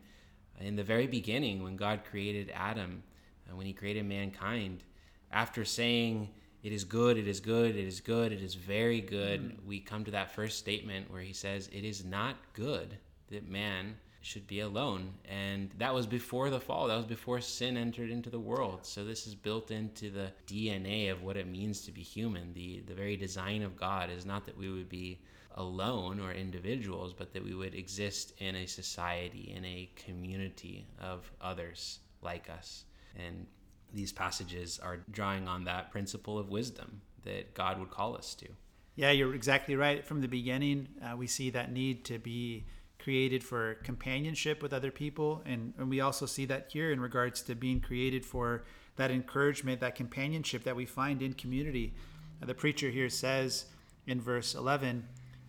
in 0.59 0.75
the 0.75 0.83
very 0.83 1.07
beginning, 1.07 1.63
when 1.63 1.75
God 1.75 2.01
created 2.09 2.51
Adam, 2.53 3.03
and 3.45 3.53
uh, 3.53 3.55
when 3.55 3.65
he 3.65 3.73
created 3.73 4.05
mankind, 4.05 4.83
after 5.31 5.63
saying, 5.63 6.29
it 6.63 6.71
is 6.71 6.83
good, 6.83 7.17
it 7.17 7.27
is 7.27 7.39
good, 7.39 7.75
it 7.75 7.87
is 7.87 7.99
good, 7.99 8.31
it 8.31 8.41
is 8.41 8.55
very 8.55 9.01
good, 9.01 9.41
mm. 9.41 9.65
we 9.65 9.79
come 9.79 10.03
to 10.05 10.11
that 10.11 10.31
first 10.31 10.59
statement 10.59 11.11
where 11.11 11.21
he 11.21 11.33
says, 11.33 11.69
It 11.73 11.83
is 11.83 12.05
not 12.05 12.35
good 12.53 12.97
that 13.31 13.49
man 13.49 13.95
should 14.21 14.47
be 14.47 14.59
alone. 14.59 15.13
And 15.29 15.71
that 15.77 15.93
was 15.93 16.07
before 16.07 16.49
the 16.49 16.59
fall. 16.59 16.87
That 16.87 16.97
was 16.97 17.05
before 17.05 17.41
sin 17.41 17.77
entered 17.77 18.09
into 18.09 18.29
the 18.29 18.39
world. 18.39 18.85
So 18.85 19.03
this 19.03 19.27
is 19.27 19.35
built 19.35 19.71
into 19.71 20.09
the 20.09 20.31
DNA 20.47 21.11
of 21.11 21.23
what 21.23 21.37
it 21.37 21.47
means 21.47 21.81
to 21.81 21.91
be 21.91 22.01
human. 22.01 22.53
The 22.53 22.83
the 22.87 22.93
very 22.93 23.17
design 23.17 23.63
of 23.63 23.75
God 23.75 24.09
is 24.09 24.25
not 24.25 24.45
that 24.45 24.57
we 24.57 24.69
would 24.69 24.89
be 24.89 25.19
alone 25.55 26.19
or 26.19 26.31
individuals, 26.31 27.13
but 27.13 27.33
that 27.33 27.43
we 27.43 27.53
would 27.53 27.75
exist 27.75 28.33
in 28.37 28.55
a 28.55 28.65
society, 28.65 29.53
in 29.55 29.65
a 29.65 29.89
community 29.95 30.87
of 30.99 31.29
others 31.41 31.99
like 32.21 32.49
us. 32.49 32.85
And 33.17 33.47
these 33.93 34.11
passages 34.11 34.79
are 34.81 34.99
drawing 35.11 35.47
on 35.47 35.65
that 35.65 35.91
principle 35.91 36.39
of 36.39 36.49
wisdom 36.49 37.01
that 37.23 37.53
God 37.53 37.79
would 37.79 37.91
call 37.91 38.15
us 38.15 38.33
to. 38.35 38.47
Yeah, 38.95 39.11
you're 39.11 39.35
exactly 39.35 39.75
right. 39.75 40.05
From 40.05 40.21
the 40.21 40.27
beginning, 40.27 40.87
uh, 41.03 41.15
we 41.15 41.27
see 41.27 41.49
that 41.51 41.71
need 41.71 42.05
to 42.05 42.19
be 42.19 42.65
created 43.01 43.43
for 43.43 43.75
companionship 43.83 44.61
with 44.61 44.73
other 44.73 44.91
people. 44.91 45.41
And, 45.45 45.73
and 45.77 45.89
we 45.89 45.99
also 46.01 46.25
see 46.25 46.45
that 46.45 46.69
here 46.71 46.91
in 46.91 46.99
regards 46.99 47.41
to 47.43 47.55
being 47.55 47.79
created 47.79 48.25
for 48.25 48.63
that 48.95 49.11
encouragement, 49.11 49.81
that 49.81 49.95
companionship 49.95 50.63
that 50.63 50.75
we 50.75 50.85
find 50.85 51.21
in 51.21 51.33
community. 51.33 51.93
Uh, 52.41 52.45
the 52.45 52.53
preacher 52.53 52.89
here 52.89 53.09
says 53.09 53.65
in 54.05 54.21
verse 54.21 54.53
11, 54.53 55.07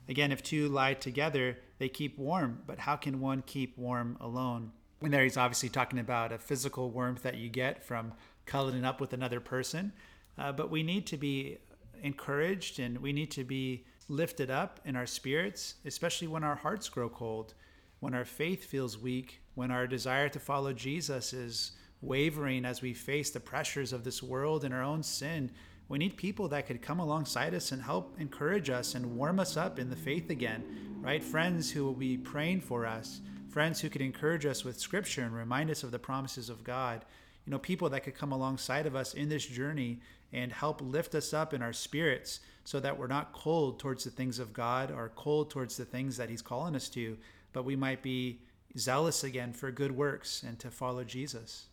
Again, 0.08 0.32
if 0.32 0.42
two 0.42 0.68
lie 0.68 0.94
together, 0.94 1.58
they 1.78 1.88
keep 1.88 2.18
warm, 2.18 2.62
but 2.66 2.80
how 2.80 2.96
can 2.96 3.20
one 3.20 3.42
keep 3.46 3.78
warm 3.78 4.16
alone? 4.20 4.72
And 5.00 5.12
there 5.12 5.22
he's 5.22 5.36
obviously 5.36 5.68
talking 5.68 5.98
about 5.98 6.32
a 6.32 6.38
physical 6.38 6.90
warmth 6.90 7.22
that 7.22 7.36
you 7.36 7.48
get 7.48 7.84
from 7.84 8.12
cuddling 8.46 8.84
up 8.84 9.00
with 9.00 9.12
another 9.12 9.40
person. 9.40 9.92
Uh, 10.36 10.52
but 10.52 10.70
we 10.70 10.82
need 10.82 11.06
to 11.06 11.16
be 11.16 11.58
encouraged 12.02 12.80
and 12.80 12.98
we 12.98 13.12
need 13.12 13.30
to 13.32 13.44
be 13.44 13.84
lifted 14.08 14.50
up 14.50 14.80
in 14.84 14.96
our 14.96 15.06
spirits, 15.06 15.74
especially 15.84 16.28
when 16.28 16.44
our 16.44 16.56
hearts 16.56 16.88
grow 16.88 17.08
cold, 17.08 17.54
when 18.00 18.14
our 18.14 18.24
faith 18.24 18.64
feels 18.64 18.98
weak, 18.98 19.40
when 19.54 19.70
our 19.70 19.86
desire 19.86 20.28
to 20.28 20.40
follow 20.40 20.72
Jesus 20.72 21.32
is 21.32 21.72
wavering 22.00 22.64
as 22.64 22.82
we 22.82 22.92
face 22.92 23.30
the 23.30 23.40
pressures 23.40 23.92
of 23.92 24.04
this 24.04 24.22
world 24.22 24.64
and 24.64 24.74
our 24.74 24.82
own 24.82 25.02
sin. 25.02 25.50
We 25.88 25.98
need 25.98 26.16
people 26.16 26.48
that 26.48 26.66
could 26.66 26.82
come 26.82 27.00
alongside 27.00 27.54
us 27.54 27.70
and 27.70 27.82
help 27.82 28.16
encourage 28.18 28.70
us 28.70 28.94
and 28.94 29.16
warm 29.16 29.38
us 29.38 29.56
up 29.56 29.78
in 29.78 29.90
the 29.90 29.96
faith 29.96 30.30
again, 30.30 30.64
right? 31.00 31.22
Friends 31.22 31.70
who 31.70 31.84
will 31.84 31.94
be 31.94 32.16
praying 32.16 32.62
for 32.62 32.86
us, 32.86 33.20
friends 33.48 33.80
who 33.80 33.90
could 33.90 34.00
encourage 34.00 34.46
us 34.46 34.64
with 34.64 34.80
scripture 34.80 35.22
and 35.22 35.34
remind 35.34 35.70
us 35.70 35.82
of 35.82 35.90
the 35.90 35.98
promises 35.98 36.48
of 36.48 36.64
God. 36.64 37.04
You 37.44 37.50
know, 37.50 37.58
people 37.58 37.90
that 37.90 38.04
could 38.04 38.14
come 38.14 38.32
alongside 38.32 38.86
of 38.86 38.96
us 38.96 39.14
in 39.14 39.28
this 39.28 39.44
journey 39.44 40.00
and 40.32 40.52
help 40.52 40.80
lift 40.80 41.14
us 41.14 41.32
up 41.32 41.52
in 41.52 41.62
our 41.62 41.72
spirits 41.72 42.40
so 42.64 42.80
that 42.80 42.98
we're 42.98 43.06
not 43.06 43.32
cold 43.32 43.78
towards 43.78 44.04
the 44.04 44.10
things 44.10 44.38
of 44.38 44.52
God 44.52 44.90
or 44.90 45.12
cold 45.14 45.50
towards 45.50 45.76
the 45.76 45.84
things 45.84 46.16
that 46.16 46.30
He's 46.30 46.42
calling 46.42 46.76
us 46.76 46.88
to, 46.90 47.18
but 47.52 47.64
we 47.64 47.76
might 47.76 48.02
be 48.02 48.40
zealous 48.78 49.24
again 49.24 49.52
for 49.52 49.70
good 49.70 49.92
works 49.92 50.42
and 50.42 50.58
to 50.60 50.70
follow 50.70 51.04
Jesus. 51.04 51.66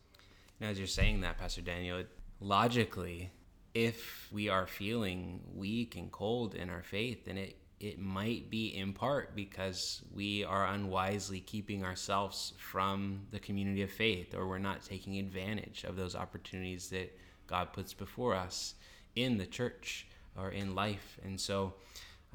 Now, 0.60 0.68
as 0.68 0.78
you're 0.78 0.86
saying 0.86 1.22
that, 1.22 1.38
Pastor 1.38 1.62
Daniel, 1.62 2.04
logically, 2.40 3.30
if 3.72 4.28
we 4.32 4.48
are 4.48 4.66
feeling 4.66 5.40
weak 5.54 5.96
and 5.96 6.10
cold 6.10 6.54
in 6.54 6.68
our 6.68 6.82
faith, 6.82 7.24
then 7.24 7.38
it 7.38 7.56
it 7.80 7.98
might 7.98 8.50
be 8.50 8.76
in 8.76 8.92
part 8.92 9.34
because 9.34 10.02
we 10.14 10.44
are 10.44 10.66
unwisely 10.66 11.40
keeping 11.40 11.82
ourselves 11.82 12.52
from 12.58 13.22
the 13.30 13.38
community 13.38 13.80
of 13.80 13.90
faith 13.90 14.34
or 14.34 14.46
we're 14.46 14.58
not 14.58 14.84
taking 14.84 15.18
advantage 15.18 15.84
of 15.84 15.96
those 15.96 16.14
opportunities 16.14 16.90
that 16.90 17.18
God 17.50 17.72
puts 17.72 17.92
before 17.92 18.34
us 18.34 18.74
in 19.16 19.36
the 19.36 19.46
church 19.46 20.06
or 20.38 20.50
in 20.50 20.74
life. 20.74 21.18
And 21.24 21.38
so 21.38 21.74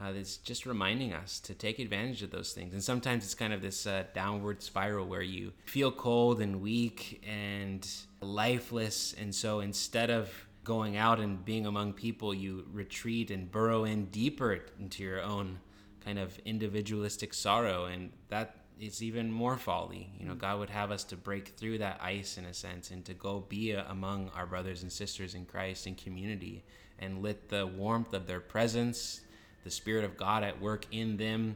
uh, 0.01 0.11
it's 0.13 0.37
just 0.37 0.65
reminding 0.65 1.13
us 1.13 1.39
to 1.39 1.53
take 1.53 1.79
advantage 1.79 2.21
of 2.21 2.29
those 2.29 2.51
things. 2.51 2.73
And 2.73 2.83
sometimes 2.83 3.23
it's 3.23 3.33
kind 3.33 3.53
of 3.53 3.61
this 3.61 3.87
uh, 3.87 4.03
downward 4.13 4.61
spiral 4.61 5.07
where 5.07 5.21
you 5.21 5.53
feel 5.65 5.91
cold 5.91 6.41
and 6.41 6.61
weak 6.61 7.23
and 7.25 7.87
lifeless. 8.19 9.15
And 9.17 9.33
so 9.33 9.61
instead 9.61 10.09
of 10.09 10.29
going 10.65 10.97
out 10.97 11.19
and 11.21 11.45
being 11.45 11.65
among 11.65 11.93
people, 11.93 12.33
you 12.33 12.65
retreat 12.73 13.31
and 13.31 13.49
burrow 13.49 13.85
in 13.85 14.05
deeper 14.07 14.59
into 14.79 15.01
your 15.01 15.21
own 15.21 15.59
kind 16.03 16.19
of 16.19 16.37
individualistic 16.39 17.33
sorrow. 17.33 17.85
And 17.85 18.11
that 18.27 18.64
is 18.79 19.01
even 19.01 19.31
more 19.31 19.57
folly. 19.57 20.09
You 20.19 20.25
know, 20.25 20.33
mm. 20.33 20.39
God 20.39 20.59
would 20.59 20.69
have 20.69 20.91
us 20.91 21.03
to 21.05 21.15
break 21.15 21.49
through 21.49 21.79
that 21.79 21.99
ice 22.01 22.37
in 22.37 22.45
a 22.45 22.53
sense 22.53 22.91
and 22.91 23.03
to 23.05 23.13
go 23.13 23.45
be 23.47 23.71
a, 23.71 23.85
among 23.89 24.31
our 24.35 24.45
brothers 24.45 24.83
and 24.83 24.91
sisters 24.91 25.35
in 25.35 25.45
Christ 25.45 25.87
in 25.87 25.95
community 25.95 26.63
and 26.99 27.21
let 27.21 27.49
the 27.49 27.67
warmth 27.67 28.13
of 28.13 28.27
their 28.27 28.39
presence, 28.39 29.21
the 29.63 29.71
Spirit 29.71 30.03
of 30.03 30.17
God 30.17 30.43
at 30.43 30.61
work 30.61 30.85
in 30.91 31.17
them, 31.17 31.55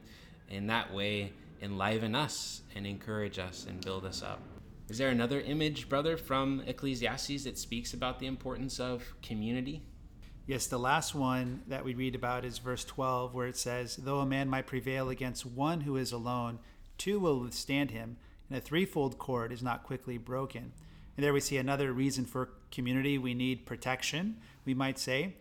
in 0.50 0.68
that 0.68 0.94
way 0.94 1.32
enliven 1.62 2.16
us 2.16 2.62
and 2.76 2.88
encourage 2.88 3.40
us 3.40 3.66
and 3.68 3.84
build 3.84 4.06
us 4.06 4.24
up. 4.24 4.40
Is 4.90 4.98
there 4.98 5.10
another 5.10 5.42
image, 5.42 5.88
brother, 5.88 6.18
from 6.18 6.64
Ecclesiastes 6.66 7.44
that 7.44 7.60
speaks 7.60 7.94
about 7.94 8.20
the 8.20 8.26
importance 8.26 8.80
of 8.80 9.04
community? 9.22 9.84
Yes, 10.48 10.66
the 10.66 10.80
last 10.80 11.14
one 11.14 11.62
that 11.68 11.86
we 11.86 11.94
read 11.94 12.16
about 12.16 12.44
is 12.44 12.58
verse 12.58 12.84
12, 12.84 13.36
where 13.36 13.46
it 13.46 13.56
says, 13.56 13.98
Though 13.98 14.20
a 14.20 14.26
man 14.26 14.50
might 14.50 14.66
prevail 14.66 15.10
against 15.10 15.46
one 15.46 15.82
who 15.82 15.96
is 15.96 16.12
alone, 16.12 16.58
two 17.00 17.20
will 17.20 17.40
withstand 17.40 17.90
him, 17.90 18.18
and 18.48 18.58
a 18.58 18.62
threefold 18.62 19.18
cord 19.18 19.52
is 19.52 19.64
not 19.64 19.84
quickly 19.84 20.20
broken. 20.20 20.72
And 21.18 21.24
there 21.24 21.34
we 21.34 21.40
see 21.40 21.58
another 21.58 21.92
reason 21.92 22.26
for 22.26 22.52
community. 22.72 23.18
We 23.18 23.34
need 23.34 23.66
protection, 23.66 24.38
we 24.66 24.74
might 24.76 25.00
say. 25.00 25.36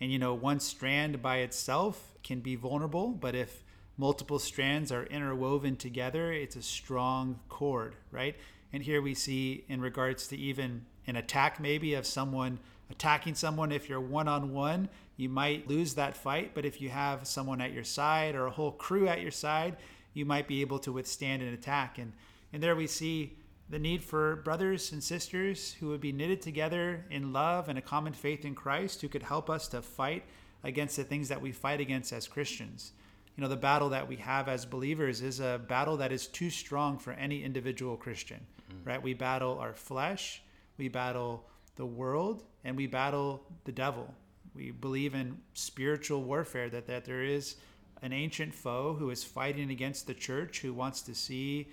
And 0.00 0.10
you 0.10 0.18
know, 0.18 0.34
one 0.34 0.58
strand 0.58 1.22
by 1.22 1.38
itself 1.38 2.12
can 2.24 2.40
be 2.40 2.56
vulnerable, 2.56 3.10
but 3.10 3.36
if 3.36 3.62
multiple 3.96 4.38
strands 4.38 4.90
are 4.90 5.04
interwoven 5.04 5.76
together, 5.76 6.32
it's 6.32 6.56
a 6.56 6.62
strong 6.62 7.38
cord, 7.48 7.94
right? 8.10 8.34
And 8.72 8.82
here 8.82 9.00
we 9.00 9.14
see, 9.14 9.64
in 9.68 9.80
regards 9.80 10.26
to 10.28 10.36
even 10.36 10.86
an 11.06 11.16
attack, 11.16 11.60
maybe 11.60 11.94
of 11.94 12.06
someone 12.06 12.58
attacking 12.90 13.34
someone, 13.34 13.72
if 13.72 13.88
you're 13.88 14.00
one 14.00 14.28
on 14.28 14.52
one, 14.52 14.88
you 15.16 15.28
might 15.28 15.68
lose 15.68 15.94
that 15.94 16.16
fight. 16.16 16.52
But 16.54 16.64
if 16.64 16.80
you 16.80 16.90
have 16.90 17.26
someone 17.26 17.60
at 17.60 17.72
your 17.72 17.84
side 17.84 18.34
or 18.34 18.46
a 18.46 18.50
whole 18.50 18.72
crew 18.72 19.08
at 19.08 19.20
your 19.20 19.30
side, 19.30 19.76
you 20.14 20.24
might 20.24 20.46
be 20.46 20.60
able 20.60 20.78
to 20.80 20.92
withstand 20.92 21.42
an 21.42 21.54
attack. 21.54 21.98
And, 21.98 22.12
and 22.52 22.62
there 22.62 22.76
we 22.76 22.86
see 22.86 23.36
the 23.68 23.78
need 23.78 24.02
for 24.02 24.36
brothers 24.36 24.92
and 24.92 25.02
sisters 25.02 25.72
who 25.80 25.88
would 25.88 26.00
be 26.00 26.12
knitted 26.12 26.42
together 26.42 27.04
in 27.10 27.32
love 27.32 27.68
and 27.68 27.78
a 27.78 27.82
common 27.82 28.12
faith 28.12 28.44
in 28.44 28.54
Christ 28.54 29.00
who 29.00 29.08
could 29.08 29.22
help 29.22 29.48
us 29.48 29.68
to 29.68 29.80
fight 29.80 30.24
against 30.64 30.96
the 30.96 31.04
things 31.04 31.28
that 31.28 31.40
we 31.40 31.52
fight 31.52 31.80
against 31.80 32.12
as 32.12 32.28
Christians 32.28 32.92
you 33.36 33.42
know 33.42 33.48
the 33.48 33.56
battle 33.56 33.88
that 33.90 34.08
we 34.08 34.16
have 34.16 34.48
as 34.48 34.64
believers 34.64 35.22
is 35.22 35.40
a 35.40 35.60
battle 35.68 35.96
that 35.96 36.12
is 36.12 36.26
too 36.26 36.50
strong 36.50 36.98
for 36.98 37.12
any 37.12 37.42
individual 37.42 37.96
christian 37.96 38.40
mm-hmm. 38.70 38.88
right 38.88 39.02
we 39.02 39.14
battle 39.14 39.58
our 39.58 39.74
flesh 39.74 40.42
we 40.78 40.88
battle 40.88 41.44
the 41.76 41.86
world 41.86 42.44
and 42.64 42.76
we 42.76 42.86
battle 42.86 43.42
the 43.64 43.72
devil 43.72 44.12
we 44.54 44.70
believe 44.70 45.14
in 45.14 45.38
spiritual 45.54 46.22
warfare 46.22 46.68
that 46.68 46.86
that 46.86 47.04
there 47.04 47.22
is 47.22 47.56
an 48.02 48.12
ancient 48.12 48.54
foe 48.54 48.94
who 48.98 49.10
is 49.10 49.24
fighting 49.24 49.70
against 49.70 50.06
the 50.06 50.14
church 50.14 50.60
who 50.60 50.74
wants 50.74 51.00
to 51.02 51.14
see 51.14 51.68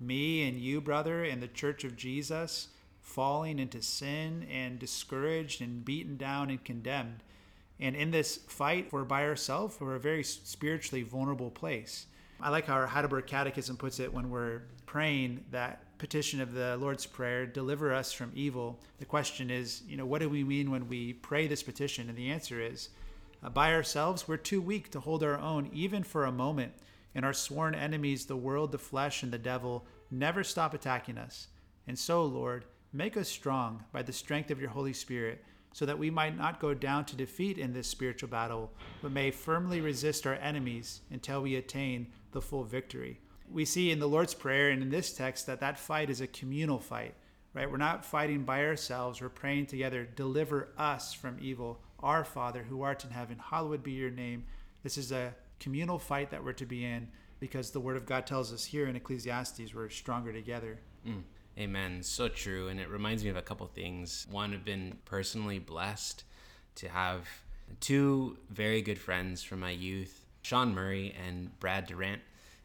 me 0.00 0.48
and 0.48 0.58
you 0.58 0.80
brother 0.80 1.22
and 1.22 1.42
the 1.42 1.48
church 1.48 1.84
of 1.84 1.96
jesus 1.96 2.68
falling 3.00 3.58
into 3.58 3.80
sin 3.80 4.46
and 4.50 4.78
discouraged 4.78 5.60
and 5.60 5.84
beaten 5.84 6.16
down 6.16 6.50
and 6.50 6.64
condemned 6.64 7.22
and 7.80 7.96
in 7.96 8.10
this 8.10 8.36
fight, 8.36 8.92
we're 8.92 9.04
by 9.04 9.24
ourselves. 9.24 9.76
We're 9.80 9.96
a 9.96 10.00
very 10.00 10.22
spiritually 10.22 11.02
vulnerable 11.02 11.50
place. 11.50 12.06
I 12.40 12.50
like 12.50 12.66
how 12.66 12.74
our 12.74 12.86
Heidelberg 12.86 13.26
Catechism 13.26 13.76
puts 13.76 14.00
it 14.00 14.12
when 14.12 14.30
we're 14.30 14.62
praying 14.86 15.44
that 15.50 15.80
petition 15.98 16.40
of 16.40 16.52
the 16.52 16.76
Lord's 16.76 17.06
Prayer, 17.06 17.46
deliver 17.46 17.92
us 17.92 18.12
from 18.12 18.30
evil. 18.34 18.78
The 18.98 19.04
question 19.04 19.50
is, 19.50 19.82
you 19.88 19.96
know, 19.96 20.06
what 20.06 20.20
do 20.20 20.28
we 20.28 20.44
mean 20.44 20.70
when 20.70 20.88
we 20.88 21.14
pray 21.14 21.46
this 21.46 21.62
petition? 21.62 22.08
And 22.08 22.18
the 22.18 22.30
answer 22.30 22.60
is, 22.60 22.90
uh, 23.44 23.50
by 23.50 23.72
ourselves, 23.72 24.26
we're 24.26 24.38
too 24.38 24.62
weak 24.62 24.90
to 24.90 25.00
hold 25.00 25.22
our 25.22 25.38
own, 25.38 25.68
even 25.72 26.02
for 26.02 26.24
a 26.24 26.32
moment. 26.32 26.72
And 27.14 27.24
our 27.24 27.32
sworn 27.32 27.74
enemies, 27.74 28.26
the 28.26 28.36
world, 28.36 28.72
the 28.72 28.78
flesh, 28.78 29.22
and 29.22 29.32
the 29.32 29.38
devil, 29.38 29.86
never 30.10 30.42
stop 30.42 30.74
attacking 30.74 31.18
us. 31.18 31.48
And 31.86 31.96
so, 31.98 32.24
Lord, 32.24 32.64
make 32.92 33.16
us 33.16 33.28
strong 33.28 33.84
by 33.92 34.02
the 34.02 34.12
strength 34.12 34.50
of 34.50 34.60
your 34.60 34.70
Holy 34.70 34.92
Spirit 34.92 35.44
so 35.74 35.84
that 35.84 35.98
we 35.98 36.08
might 36.08 36.38
not 36.38 36.60
go 36.60 36.72
down 36.72 37.04
to 37.04 37.16
defeat 37.16 37.58
in 37.58 37.72
this 37.72 37.88
spiritual 37.88 38.28
battle, 38.28 38.70
but 39.02 39.10
may 39.10 39.30
firmly 39.30 39.80
resist 39.80 40.24
our 40.24 40.34
enemies 40.36 41.00
until 41.10 41.42
we 41.42 41.56
attain 41.56 42.06
the 42.30 42.40
full 42.40 42.62
victory. 42.62 43.18
We 43.50 43.64
see 43.64 43.90
in 43.90 43.98
the 43.98 44.08
Lord's 44.08 44.34
Prayer 44.34 44.70
and 44.70 44.82
in 44.82 44.88
this 44.88 45.12
text 45.12 45.46
that 45.46 45.60
that 45.60 45.78
fight 45.78 46.10
is 46.10 46.20
a 46.20 46.28
communal 46.28 46.78
fight, 46.78 47.14
right? 47.54 47.68
We're 47.68 47.76
not 47.76 48.04
fighting 48.04 48.44
by 48.44 48.64
ourselves, 48.64 49.20
we're 49.20 49.28
praying 49.28 49.66
together, 49.66 50.04
deliver 50.04 50.68
us 50.78 51.12
from 51.12 51.38
evil. 51.40 51.80
Our 52.04 52.22
Father 52.22 52.62
who 52.62 52.82
art 52.82 53.02
in 53.02 53.10
heaven, 53.10 53.38
hallowed 53.38 53.82
be 53.82 53.92
your 53.92 54.10
name. 54.10 54.44
This 54.82 54.98
is 54.98 55.10
a 55.10 55.34
communal 55.58 55.98
fight 55.98 56.30
that 56.30 56.44
we're 56.44 56.52
to 56.52 56.66
be 56.66 56.84
in 56.84 57.08
because 57.40 57.70
the 57.70 57.80
Word 57.80 57.96
of 57.96 58.04
God 58.04 58.26
tells 58.26 58.52
us 58.52 58.64
here 58.64 58.86
in 58.86 58.94
Ecclesiastes 58.94 59.74
we're 59.74 59.88
stronger 59.88 60.30
together. 60.30 60.78
Mm. 61.08 61.22
Amen. 61.58 62.02
So 62.02 62.28
true. 62.28 62.68
And 62.68 62.78
it 62.78 62.90
reminds 62.90 63.24
me 63.24 63.30
of 63.30 63.36
a 63.36 63.42
couple 63.42 63.66
things. 63.66 64.26
One, 64.30 64.52
I've 64.52 64.66
been 64.66 64.98
personally 65.06 65.58
blessed 65.58 66.24
to 66.76 66.88
have 66.88 67.26
two 67.80 68.36
very 68.50 68.82
good 68.82 68.98
friends 68.98 69.42
from 69.42 69.60
my 69.60 69.70
youth, 69.70 70.26
Sean 70.42 70.74
Murray 70.74 71.14
and 71.26 71.58
Brad 71.58 71.86
Durant. 71.86 72.20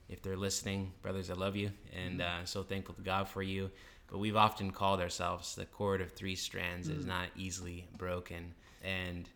If 0.10 0.22
they're 0.22 0.36
listening, 0.36 0.92
brothers, 1.02 1.30
I 1.30 1.36
love 1.36 1.56
you 1.56 1.72
and 1.96 2.22
uh, 2.22 2.44
so 2.44 2.64
thankful 2.64 2.96
to 2.96 3.02
God 3.02 3.30
for 3.30 3.44
you. 3.44 3.72
But 4.08 4.18
we've 4.18 4.36
often 4.36 4.72
called 4.72 5.00
ourselves 5.00 5.56
the 5.56 5.66
cord 5.66 6.02
of 6.02 6.12
three 6.12 6.36
strands 6.36 6.90
mm. 6.90 6.98
is 6.98 7.06
not 7.06 7.28
easily 7.38 7.88
broken. 7.96 8.56
And 8.84 9.30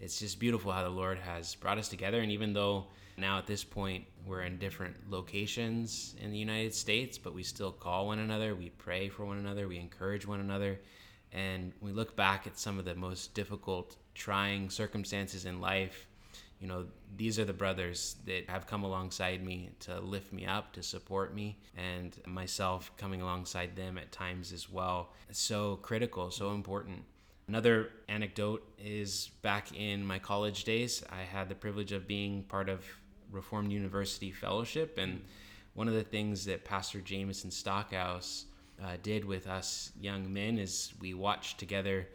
it's 0.00 0.18
just 0.18 0.38
beautiful 0.38 0.72
how 0.72 0.82
the 0.82 0.90
Lord 0.90 1.18
has 1.18 1.54
brought 1.54 1.78
us 1.78 1.88
together. 1.88 2.20
And 2.20 2.32
even 2.32 2.52
though 2.52 2.86
now 3.16 3.38
at 3.38 3.46
this 3.46 3.62
point 3.62 4.04
we're 4.24 4.42
in 4.42 4.58
different 4.58 4.96
locations 5.10 6.14
in 6.20 6.30
the 6.32 6.38
United 6.38 6.74
States, 6.74 7.18
but 7.18 7.34
we 7.34 7.42
still 7.42 7.72
call 7.72 8.06
one 8.06 8.18
another, 8.18 8.54
we 8.54 8.70
pray 8.70 9.08
for 9.08 9.24
one 9.24 9.38
another, 9.38 9.68
we 9.68 9.78
encourage 9.78 10.26
one 10.26 10.40
another, 10.40 10.80
and 11.32 11.72
we 11.80 11.92
look 11.92 12.16
back 12.16 12.46
at 12.46 12.58
some 12.58 12.78
of 12.78 12.84
the 12.84 12.94
most 12.94 13.34
difficult, 13.34 13.96
trying 14.14 14.70
circumstances 14.70 15.44
in 15.44 15.60
life. 15.60 16.06
You 16.60 16.66
know, 16.66 16.86
these 17.16 17.38
are 17.38 17.44
the 17.44 17.54
brothers 17.54 18.16
that 18.26 18.48
have 18.50 18.66
come 18.66 18.84
alongside 18.84 19.42
me 19.42 19.70
to 19.80 19.98
lift 20.00 20.32
me 20.32 20.44
up, 20.44 20.72
to 20.74 20.82
support 20.82 21.34
me, 21.34 21.58
and 21.76 22.18
myself 22.26 22.90
coming 22.98 23.22
alongside 23.22 23.76
them 23.76 23.96
at 23.96 24.12
times 24.12 24.52
as 24.52 24.68
well. 24.70 25.12
It's 25.28 25.40
so 25.40 25.76
critical, 25.76 26.30
so 26.30 26.52
important. 26.52 27.04
Another 27.50 27.90
anecdote 28.08 28.62
is 28.78 29.30
back 29.42 29.76
in 29.76 30.06
my 30.06 30.20
college 30.20 30.62
days, 30.62 31.02
I 31.10 31.22
had 31.22 31.48
the 31.48 31.56
privilege 31.56 31.90
of 31.90 32.06
being 32.06 32.44
part 32.44 32.68
of 32.68 32.84
Reformed 33.32 33.72
University 33.72 34.30
Fellowship. 34.30 34.98
And 34.98 35.20
one 35.74 35.88
of 35.88 35.94
the 35.94 36.04
things 36.04 36.44
that 36.44 36.64
Pastor 36.64 37.00
Jameson 37.00 37.50
Stockhouse 37.50 38.44
uh, 38.80 38.98
did 39.02 39.24
with 39.24 39.48
us 39.48 39.90
young 40.00 40.32
men 40.32 40.60
is 40.60 40.94
we 41.00 41.12
watched 41.12 41.58
together 41.58 42.06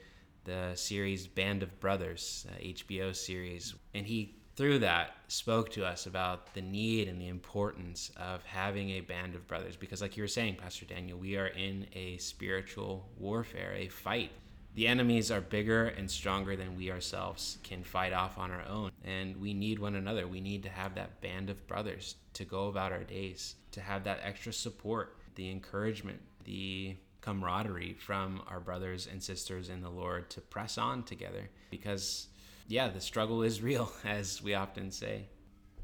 the 0.45 0.73
series 0.75 1.27
Band 1.27 1.63
of 1.63 1.81
Brothers, 1.81 2.47
uh, 2.49 2.57
HBO 2.61 3.13
series. 3.13 3.75
And 3.93 4.05
he, 4.05 4.37
through 4.55 4.79
that, 4.79 5.17
spoke 5.27 5.69
to 5.71 5.85
us 5.85 6.05
about 6.05 6.53
the 6.53 6.61
need 6.61 7.09
and 7.09 7.19
the 7.19 7.27
importance 7.27 8.09
of 8.15 8.41
having 8.45 8.91
a 8.91 9.01
band 9.01 9.35
of 9.35 9.45
brothers. 9.49 9.75
Because, 9.75 10.01
like 10.01 10.15
you 10.15 10.23
were 10.23 10.29
saying, 10.29 10.55
Pastor 10.55 10.85
Daniel, 10.85 11.17
we 11.17 11.35
are 11.35 11.47
in 11.47 11.87
a 11.91 12.15
spiritual 12.19 13.09
warfare, 13.19 13.73
a 13.73 13.89
fight 13.89 14.31
the 14.75 14.87
enemies 14.87 15.31
are 15.31 15.39
bigger 15.39 15.87
and 15.87 16.11
stronger 16.11 16.57
than 16.57 16.75
we 16.75 16.91
ourselves 16.91 17.57
can 17.63 17.81
fight 17.81 18.11
off 18.11 18.37
on 18.37 18.51
our 18.51 18.65
own. 18.67 18.91
And 19.05 19.37
we 19.37 19.53
need 19.53 19.79
one 19.79 19.95
another. 19.95 20.27
We 20.27 20.41
need 20.41 20.63
to 20.63 20.69
have 20.69 20.95
that 20.95 21.21
band 21.21 21.49
of 21.49 21.65
brothers 21.65 22.15
to 22.33 22.43
go 22.43 22.67
about 22.67 22.91
our 22.91 23.05
days, 23.05 23.55
to 23.71 23.79
have 23.79 24.03
that 24.03 24.19
extra 24.21 24.51
support, 24.51 25.15
the 25.35 25.49
encouragement, 25.49 26.19
the 26.43 26.97
camaraderie 27.21 27.93
from 27.93 28.41
our 28.49 28.59
brothers 28.59 29.07
and 29.09 29.23
sisters 29.23 29.69
in 29.69 29.81
the 29.81 29.89
Lord 29.89 30.29
to 30.31 30.41
press 30.41 30.77
on 30.77 31.03
together. 31.03 31.49
Because, 31.71 32.27
yeah, 32.67 32.89
the 32.89 33.01
struggle 33.01 33.43
is 33.43 33.61
real, 33.61 33.93
as 34.03 34.43
we 34.43 34.55
often 34.55 34.91
say. 34.91 35.27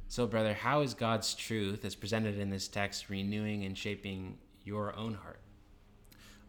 So, 0.10 0.28
brother, 0.28 0.54
how 0.54 0.82
is 0.82 0.94
God's 0.94 1.34
truth, 1.34 1.86
as 1.86 1.96
presented 1.96 2.38
in 2.38 2.50
this 2.50 2.68
text, 2.68 3.10
renewing 3.10 3.64
and 3.64 3.78
shaping 3.78 4.38
your 4.66 4.94
own 4.98 5.14
heart? 5.14 5.41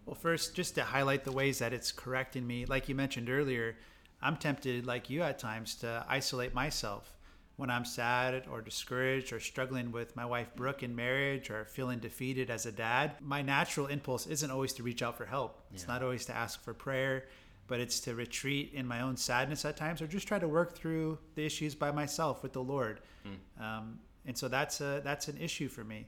Well, 0.06 0.14
first, 0.14 0.54
just 0.54 0.74
to 0.74 0.82
highlight 0.82 1.24
the 1.24 1.32
ways 1.32 1.58
that 1.60 1.72
it's 1.72 1.92
correcting 1.92 2.46
me, 2.46 2.66
like 2.66 2.88
you 2.88 2.94
mentioned 2.94 3.30
earlier, 3.30 3.76
I'm 4.20 4.36
tempted, 4.36 4.86
like 4.86 5.10
you 5.10 5.22
at 5.22 5.38
times, 5.38 5.74
to 5.76 6.04
isolate 6.08 6.54
myself 6.54 7.14
when 7.56 7.70
I'm 7.70 7.84
sad 7.84 8.44
or 8.50 8.60
discouraged 8.60 9.32
or 9.32 9.38
struggling 9.38 9.92
with 9.92 10.16
my 10.16 10.24
wife 10.24 10.54
Brooke 10.56 10.82
in 10.82 10.96
marriage 10.96 11.50
or 11.50 11.64
feeling 11.64 11.98
defeated 11.98 12.50
as 12.50 12.66
a 12.66 12.72
dad. 12.72 13.12
My 13.20 13.42
natural 13.42 13.86
impulse 13.86 14.26
isn't 14.26 14.50
always 14.50 14.72
to 14.74 14.82
reach 14.82 15.02
out 15.02 15.16
for 15.16 15.26
help. 15.26 15.60
It's 15.72 15.84
yeah. 15.84 15.94
not 15.94 16.02
always 16.02 16.24
to 16.26 16.34
ask 16.34 16.62
for 16.62 16.74
prayer, 16.74 17.26
but 17.66 17.78
it's 17.78 18.00
to 18.00 18.14
retreat 18.14 18.72
in 18.74 18.86
my 18.86 19.02
own 19.02 19.16
sadness 19.16 19.64
at 19.64 19.76
times 19.76 20.02
or 20.02 20.06
just 20.06 20.26
try 20.26 20.38
to 20.38 20.48
work 20.48 20.74
through 20.74 21.18
the 21.34 21.44
issues 21.44 21.74
by 21.74 21.90
myself 21.90 22.42
with 22.42 22.52
the 22.52 22.62
Lord. 22.62 23.00
Mm. 23.26 23.62
Um, 23.62 23.98
and 24.26 24.36
so 24.36 24.48
that's 24.48 24.80
a 24.80 25.00
that's 25.04 25.28
an 25.28 25.36
issue 25.38 25.68
for 25.68 25.84
me. 25.84 26.06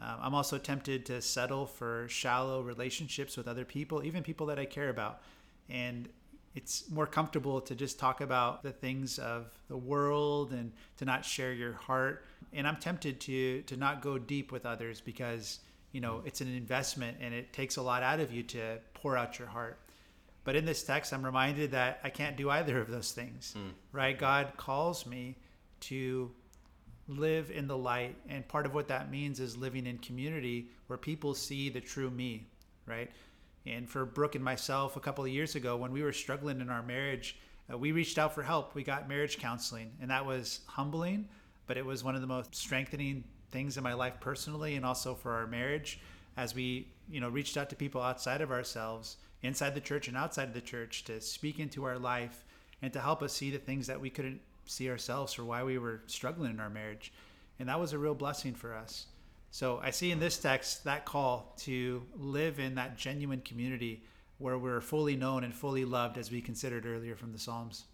Um, 0.00 0.16
I'm 0.20 0.34
also 0.34 0.58
tempted 0.58 1.06
to 1.06 1.20
settle 1.22 1.66
for 1.66 2.06
shallow 2.08 2.60
relationships 2.60 3.36
with 3.36 3.46
other 3.46 3.64
people, 3.64 4.02
even 4.04 4.22
people 4.22 4.46
that 4.46 4.58
I 4.58 4.64
care 4.64 4.88
about. 4.88 5.22
And 5.68 6.08
it's 6.54 6.90
more 6.90 7.06
comfortable 7.06 7.60
to 7.60 7.74
just 7.74 7.98
talk 7.98 8.20
about 8.20 8.62
the 8.62 8.72
things 8.72 9.18
of 9.18 9.50
the 9.68 9.76
world 9.76 10.52
and 10.52 10.72
to 10.98 11.04
not 11.04 11.24
share 11.24 11.52
your 11.52 11.72
heart. 11.72 12.24
And 12.52 12.66
I'm 12.66 12.76
tempted 12.76 13.20
to 13.20 13.62
to 13.62 13.76
not 13.76 14.02
go 14.02 14.18
deep 14.18 14.52
with 14.52 14.66
others 14.66 15.00
because 15.00 15.60
you 15.92 16.00
know 16.00 16.22
it's 16.26 16.40
an 16.40 16.54
investment 16.54 17.18
and 17.20 17.32
it 17.32 17.52
takes 17.52 17.76
a 17.76 17.82
lot 17.82 18.02
out 18.02 18.20
of 18.20 18.32
you 18.32 18.42
to 18.44 18.78
pour 18.94 19.16
out 19.16 19.38
your 19.38 19.48
heart. 19.48 19.78
But 20.44 20.56
in 20.56 20.64
this 20.64 20.82
text, 20.82 21.12
I'm 21.12 21.24
reminded 21.24 21.70
that 21.70 22.00
I 22.02 22.10
can't 22.10 22.36
do 22.36 22.50
either 22.50 22.80
of 22.80 22.90
those 22.90 23.12
things. 23.12 23.54
Mm. 23.56 23.70
Right? 23.92 24.18
God 24.18 24.52
calls 24.56 25.06
me 25.06 25.36
to 25.80 26.30
live 27.08 27.50
in 27.50 27.66
the 27.66 27.76
light. 27.76 28.16
And 28.28 28.46
part 28.46 28.66
of 28.66 28.74
what 28.74 28.88
that 28.88 29.10
means 29.10 29.40
is 29.40 29.56
living 29.56 29.86
in 29.86 29.98
community 29.98 30.68
where 30.86 30.96
people 30.96 31.34
see 31.34 31.68
the 31.68 31.80
true 31.80 32.10
me, 32.10 32.46
right? 32.86 33.10
And 33.66 33.88
for 33.88 34.04
Brooke 34.04 34.34
and 34.34 34.44
myself, 34.44 34.96
a 34.96 35.00
couple 35.00 35.24
of 35.24 35.30
years 35.30 35.54
ago, 35.54 35.76
when 35.76 35.92
we 35.92 36.02
were 36.02 36.12
struggling 36.12 36.60
in 36.60 36.68
our 36.68 36.82
marriage, 36.82 37.38
uh, 37.72 37.78
we 37.78 37.92
reached 37.92 38.18
out 38.18 38.34
for 38.34 38.42
help. 38.42 38.74
We 38.74 38.82
got 38.82 39.08
marriage 39.08 39.38
counseling, 39.38 39.92
and 40.00 40.10
that 40.10 40.26
was 40.26 40.60
humbling, 40.66 41.28
but 41.66 41.76
it 41.76 41.86
was 41.86 42.02
one 42.02 42.14
of 42.14 42.20
the 42.20 42.26
most 42.26 42.54
strengthening 42.54 43.24
things 43.50 43.76
in 43.76 43.84
my 43.84 43.92
life 43.92 44.14
personally 44.18 44.76
and 44.76 44.84
also 44.84 45.14
for 45.14 45.32
our 45.32 45.46
marriage 45.46 46.00
as 46.36 46.54
we, 46.54 46.88
you 47.10 47.20
know, 47.20 47.28
reached 47.28 47.56
out 47.56 47.68
to 47.68 47.76
people 47.76 48.00
outside 48.00 48.40
of 48.40 48.50
ourselves, 48.50 49.18
inside 49.42 49.74
the 49.74 49.80
church 49.80 50.08
and 50.08 50.16
outside 50.16 50.48
of 50.48 50.54
the 50.54 50.60
church 50.60 51.04
to 51.04 51.20
speak 51.20 51.60
into 51.60 51.84
our 51.84 51.98
life 51.98 52.44
and 52.80 52.92
to 52.92 53.00
help 53.00 53.22
us 53.22 53.32
see 53.32 53.50
the 53.50 53.58
things 53.58 53.86
that 53.86 54.00
we 54.00 54.08
couldn't 54.10 54.40
see 54.66 54.90
ourselves 54.90 55.32
for 55.32 55.44
why 55.44 55.62
we 55.62 55.78
were 55.78 56.02
struggling 56.06 56.50
in 56.50 56.60
our 56.60 56.70
marriage. 56.70 57.12
And 57.58 57.68
that 57.68 57.80
was 57.80 57.92
a 57.92 57.98
real 57.98 58.14
blessing 58.14 58.54
for 58.54 58.74
us. 58.74 59.06
So 59.50 59.80
I 59.82 59.90
see 59.90 60.10
in 60.10 60.18
this 60.18 60.38
text 60.38 60.84
that 60.84 61.04
call 61.04 61.54
to 61.58 62.02
live 62.16 62.58
in 62.58 62.76
that 62.76 62.96
genuine 62.96 63.42
community 63.42 64.02
where 64.38 64.56
we're 64.58 64.80
fully 64.80 65.14
known 65.14 65.44
and 65.44 65.54
fully 65.54 65.84
loved, 65.84 66.18
as 66.18 66.30
we 66.30 66.40
considered 66.40 66.86
earlier 66.86 67.14
from 67.14 67.32
the 67.32 67.38
Psalms. 67.38 67.84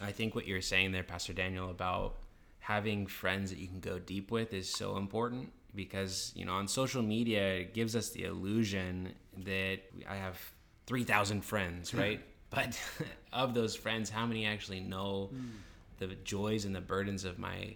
I 0.00 0.12
think 0.12 0.34
what 0.34 0.46
you're 0.46 0.60
saying 0.60 0.92
there, 0.92 1.02
Pastor 1.02 1.32
Daniel, 1.32 1.70
about 1.70 2.16
having 2.58 3.06
friends 3.06 3.50
that 3.50 3.58
you 3.58 3.66
can 3.66 3.80
go 3.80 3.98
deep 3.98 4.30
with 4.30 4.52
is 4.52 4.68
so 4.68 4.98
important 4.98 5.50
because, 5.74 6.32
you 6.36 6.44
know, 6.44 6.52
on 6.52 6.68
social 6.68 7.02
media, 7.02 7.54
it 7.54 7.74
gives 7.74 7.96
us 7.96 8.10
the 8.10 8.24
illusion 8.24 9.14
that 9.44 9.78
I 10.08 10.16
have 10.16 10.38
3,000 10.86 11.42
friends, 11.42 11.94
right? 11.94 12.20
but 12.50 12.78
of 13.32 13.54
those 13.54 13.74
friends, 13.74 14.10
how 14.10 14.26
many 14.26 14.44
actually 14.44 14.80
know? 14.80 15.30
Mm 15.34 15.50
the 15.98 16.08
joys 16.24 16.64
and 16.64 16.74
the 16.74 16.80
burdens 16.80 17.24
of 17.24 17.38
my 17.38 17.74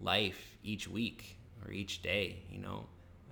life 0.00 0.56
each 0.62 0.88
week 0.88 1.36
or 1.64 1.72
each 1.72 2.02
day 2.02 2.36
you 2.50 2.58
know? 2.58 2.86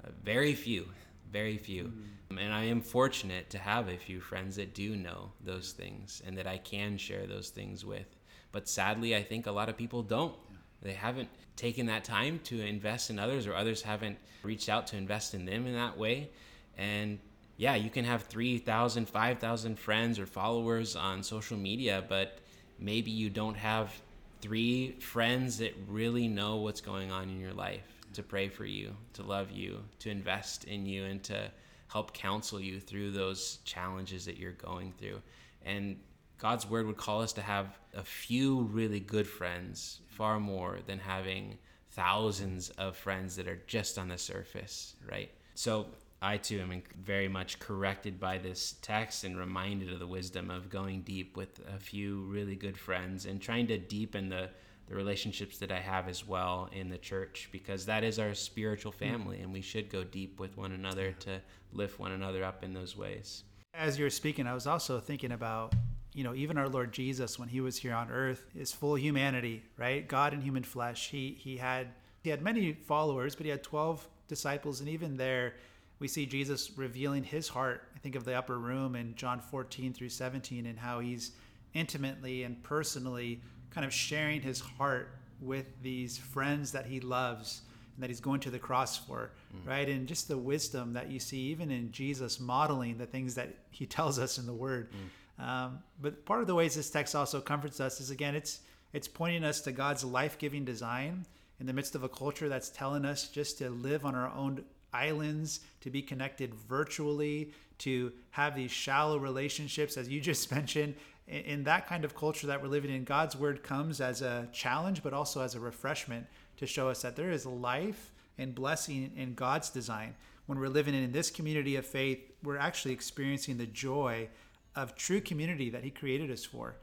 Uh, 0.05 0.11
very 0.25 0.55
few 0.55 0.87
very 1.31 1.59
few. 1.59 1.85
Mm-hmm. 1.85 2.39
and 2.39 2.53
i 2.53 2.65
am 2.65 2.81
fortunate 2.81 3.51
to 3.51 3.59
have 3.59 3.89
a 3.89 3.97
few 3.97 4.21
friends 4.21 4.57
that 4.57 4.75
do 4.75 4.97
know 4.97 5.33
those 5.45 5.73
things 5.73 6.23
and 6.27 6.37
that 6.39 6.47
i 6.47 6.59
can 6.59 6.97
share 6.97 7.27
those 7.27 7.51
things 7.51 7.85
with. 7.85 8.17
But 8.53 8.69
sadly 8.69 9.17
i 9.17 9.23
think 9.23 9.47
a 9.47 9.53
lot 9.53 9.69
of 9.69 9.77
people 9.77 10.03
don't. 10.03 10.35
Yeah. 10.35 10.57
they 10.83 10.93
haven't 10.93 11.29
taken 11.57 11.87
that 11.87 12.05
time 12.05 12.41
to 12.45 12.61
invest 12.61 13.11
in 13.11 13.19
others 13.19 13.47
or 13.47 13.55
others 13.55 13.83
haven't 13.83 14.19
reached 14.43 14.69
out 14.69 14.87
to 14.89 14.97
invest 14.97 15.35
in 15.35 15.45
them 15.45 15.67
in 15.67 15.75
that 15.75 15.97
way. 15.99 16.31
And 16.77 17.19
yeah 17.57 17.75
you 17.75 17.91
can 17.91 18.05
have 18.05 18.23
3000 18.23 19.09
5000 19.09 19.79
friends 19.79 20.19
or 20.19 20.27
followers 20.27 20.97
on 20.97 21.23
social 21.23 21.59
media 21.59 22.03
but 22.09 22.39
maybe 22.79 23.11
you 23.11 23.29
don't 23.29 23.57
have 23.57 24.01
three 24.41 24.93
friends 25.01 25.59
that 25.59 25.75
really 25.89 26.29
know 26.29 26.57
what's 26.57 26.81
going 26.81 27.11
on 27.11 27.29
in 27.29 27.41
your 27.41 27.53
life 27.53 27.85
to 28.15 28.23
pray 28.23 28.49
for 28.49 28.65
you, 28.65 28.95
to 29.15 29.23
love 29.23 29.51
you, 29.51 29.83
to 30.01 30.11
invest 30.11 30.65
in 30.65 30.87
you, 30.87 31.05
and 31.05 31.23
to 31.25 31.51
help 31.89 32.13
counsel 32.13 32.61
you 32.61 32.81
through 32.81 33.11
those 33.11 33.59
challenges 33.65 34.25
that 34.25 34.37
you're 34.37 34.53
going 34.53 34.93
through. 34.99 35.21
And 35.65 35.97
God's 36.39 36.69
word 36.69 36.87
would 36.87 36.97
call 36.97 37.21
us 37.21 37.33
to 37.35 37.43
have 37.43 37.79
a 37.95 38.03
few 38.03 38.63
really 38.63 39.01
good 39.01 39.27
friends 39.27 40.01
far 40.09 40.41
more 40.41 40.79
than 40.87 40.99
having 40.99 41.59
thousands 41.93 42.71
of 42.71 42.97
friends 42.97 43.37
that 43.37 43.47
are 43.47 43.61
just 43.67 43.99
on 43.99 44.09
the 44.09 44.19
surface, 44.19 44.95
right? 45.11 45.31
So 45.55 45.87
I 46.23 46.37
too 46.37 46.61
am 46.61 46.83
very 47.03 47.29
much 47.29 47.59
corrected 47.59 48.21
by 48.21 48.37
this 48.37 48.75
text 48.83 49.25
and 49.25 49.39
reminded 49.39 49.91
of 49.91 50.01
the 50.01 50.07
wisdom 50.07 50.51
of 50.51 50.69
going 50.69 51.01
deep 51.01 51.37
with 51.37 51.61
a 51.75 51.79
few 51.79 52.23
really 52.25 52.57
good 52.57 52.77
friends 52.77 53.25
and 53.25 53.41
trying 53.41 53.67
to 53.69 53.79
deepen 53.79 54.29
the, 54.29 54.51
the 54.87 54.95
relationships 54.95 55.57
that 55.59 55.73
I 55.73 55.81
have 55.81 56.09
as 56.09 56.27
well 56.27 56.69
in 56.73 56.91
the 56.91 56.99
church 56.99 57.49
because 57.53 57.87
that 57.87 58.05
is 58.05 58.19
our 58.19 58.35
spiritual 58.35 58.93
hmm. 58.93 58.99
family 58.99 59.41
and 59.41 59.51
we 59.51 59.63
should 59.63 59.89
go 59.89 60.05
deep 60.05 60.39
with 60.39 60.59
one 60.59 60.73
another 60.73 61.13
to 61.21 61.41
lift 61.73 61.99
one 61.99 62.13
another 62.13 62.45
up 62.45 62.63
in 62.65 62.75
those 62.75 62.95
ways. 62.95 63.45
As 63.73 63.99
you 63.99 64.05
were 64.05 64.11
speaking, 64.11 64.47
I 64.47 64.53
was 64.53 64.67
also 64.67 65.01
thinking 65.01 65.33
about, 65.33 65.75
you 66.13 66.25
know, 66.25 66.35
even 66.35 66.59
our 66.59 66.69
Lord 66.69 66.93
Jesus 66.93 67.39
when 67.39 67.49
he 67.49 67.63
was 67.63 67.79
here 67.79 67.95
on 67.95 68.11
earth 68.11 68.45
is 68.55 68.73
full 68.73 68.99
humanity, 68.99 69.63
right? 69.79 70.07
God 70.07 70.35
in 70.35 70.43
human 70.43 70.65
flesh. 70.65 71.09
He 71.09 71.37
he 71.39 71.57
had 71.57 71.87
he 72.23 72.29
had 72.29 72.43
many 72.43 72.73
followers, 72.73 73.35
but 73.35 73.47
he 73.47 73.51
had 73.51 73.63
12 73.63 74.07
disciples 74.29 74.81
and 74.81 74.89
even 74.89 75.17
there 75.17 75.55
we 76.01 76.09
see 76.09 76.27
Jesus 76.27 76.73
revealing 76.77 77.23
his 77.23 77.47
heart. 77.47 77.83
I 77.95 77.99
think 77.99 78.17
of 78.17 78.25
the 78.25 78.35
upper 78.35 78.59
room 78.59 78.97
in 78.97 79.15
John 79.15 79.39
14 79.39 79.93
through 79.93 80.09
17 80.09 80.67
and 80.67 80.79
how 80.79 81.01
he's 81.01 81.33
intimately 81.75 82.43
and 82.43 82.61
personally 82.63 83.43
kind 83.71 83.85
of 83.85 83.93
sharing 83.93 84.41
his 84.41 84.61
heart 84.61 85.15
with 85.41 85.67
these 85.83 86.19
friends 86.19 86.73
that 86.73 86.87
he 86.87 87.01
loves 87.01 87.63
and 87.95 88.03
that 88.03 88.09
he's 88.09 88.21
going 88.21 88.41
to 88.41 88.51
the 88.51 88.59
cross 88.59 88.97
for, 88.97 89.31
mm. 89.55 89.69
right? 89.69 89.89
And 89.89 90.09
just 90.09 90.27
the 90.27 90.39
wisdom 90.39 90.95
that 90.95 91.11
you 91.11 91.21
see 91.21 91.39
even 91.39 91.71
in 91.71 91.93
Jesus 91.93 92.41
modeling 92.41 92.99
the 92.99 93.07
things 93.07 93.35
that 93.35 93.55
he 93.71 93.87
tells 93.99 94.19
us 94.19 94.39
in 94.39 94.47
the 94.47 94.55
word. 94.55 94.89
Mm. 94.91 95.45
Um, 95.45 95.79
but 96.01 96.25
part 96.25 96.41
of 96.41 96.47
the 96.47 96.55
ways 96.55 96.75
this 96.75 96.91
text 96.91 97.15
also 97.15 97.41
comforts 97.41 97.79
us 97.79 98.01
is 98.01 98.11
again, 98.11 98.35
it's 98.35 98.61
it's 98.93 99.07
pointing 99.07 99.45
us 99.45 99.61
to 99.61 99.73
God's 99.73 100.03
life-giving 100.03 100.65
design 100.65 101.25
in 101.61 101.67
the 101.67 101.73
midst 101.73 101.95
of 101.95 102.03
a 102.03 102.09
culture 102.09 102.49
that's 102.49 102.71
telling 102.71 103.05
us 103.05 103.29
just 103.29 103.59
to 103.59 103.71
live 103.71 104.05
on 104.05 104.17
our 104.17 104.29
own 104.35 104.65
islands, 104.93 105.61
to 105.81 105.91
be 105.91 106.03
connected 106.03 106.55
virtually, 106.55 107.53
to 107.79 108.13
have 108.31 108.55
these 108.55 108.71
shallow 108.71 109.19
relationships, 109.19 109.97
as 109.97 110.09
you 110.09 110.21
just 110.31 110.51
mentioned. 110.51 110.95
In 111.27 111.63
that 111.65 111.87
kind 111.87 112.05
of 112.05 112.17
culture 112.17 112.49
that 112.49 112.61
we're 112.61 112.69
living 112.69 112.93
in, 112.93 113.05
God's 113.05 113.37
word 113.37 113.63
comes 113.63 114.01
as 114.01 114.21
a 114.21 114.49
challenge, 114.53 115.03
but 115.03 115.13
also 115.13 115.43
as 115.43 115.55
a 115.55 115.61
refreshment 115.61 116.27
to 116.57 116.67
show 116.67 116.89
us 116.89 117.03
that 117.03 117.15
there 117.15 117.31
is 117.31 117.47
life 117.47 118.13
and 118.37 118.55
blessing 118.55 119.13
in 119.17 119.35
God's 119.35 119.71
design. 119.71 120.15
When 120.47 120.59
we're 120.59 120.69
living 120.69 120.95
in 120.95 121.13
this 121.13 121.31
community 121.31 121.77
of 121.77 121.87
faith, 121.87 122.19
we're 122.43 122.57
actually 122.57 122.93
experiencing 122.93 123.59
the 123.59 123.67
joy 123.67 124.29
of 124.75 124.97
true 124.97 125.21
community 125.21 125.71
that 125.71 125.85
He 125.85 125.91
created 125.91 126.31
us 126.31 126.45
for. 126.45 126.75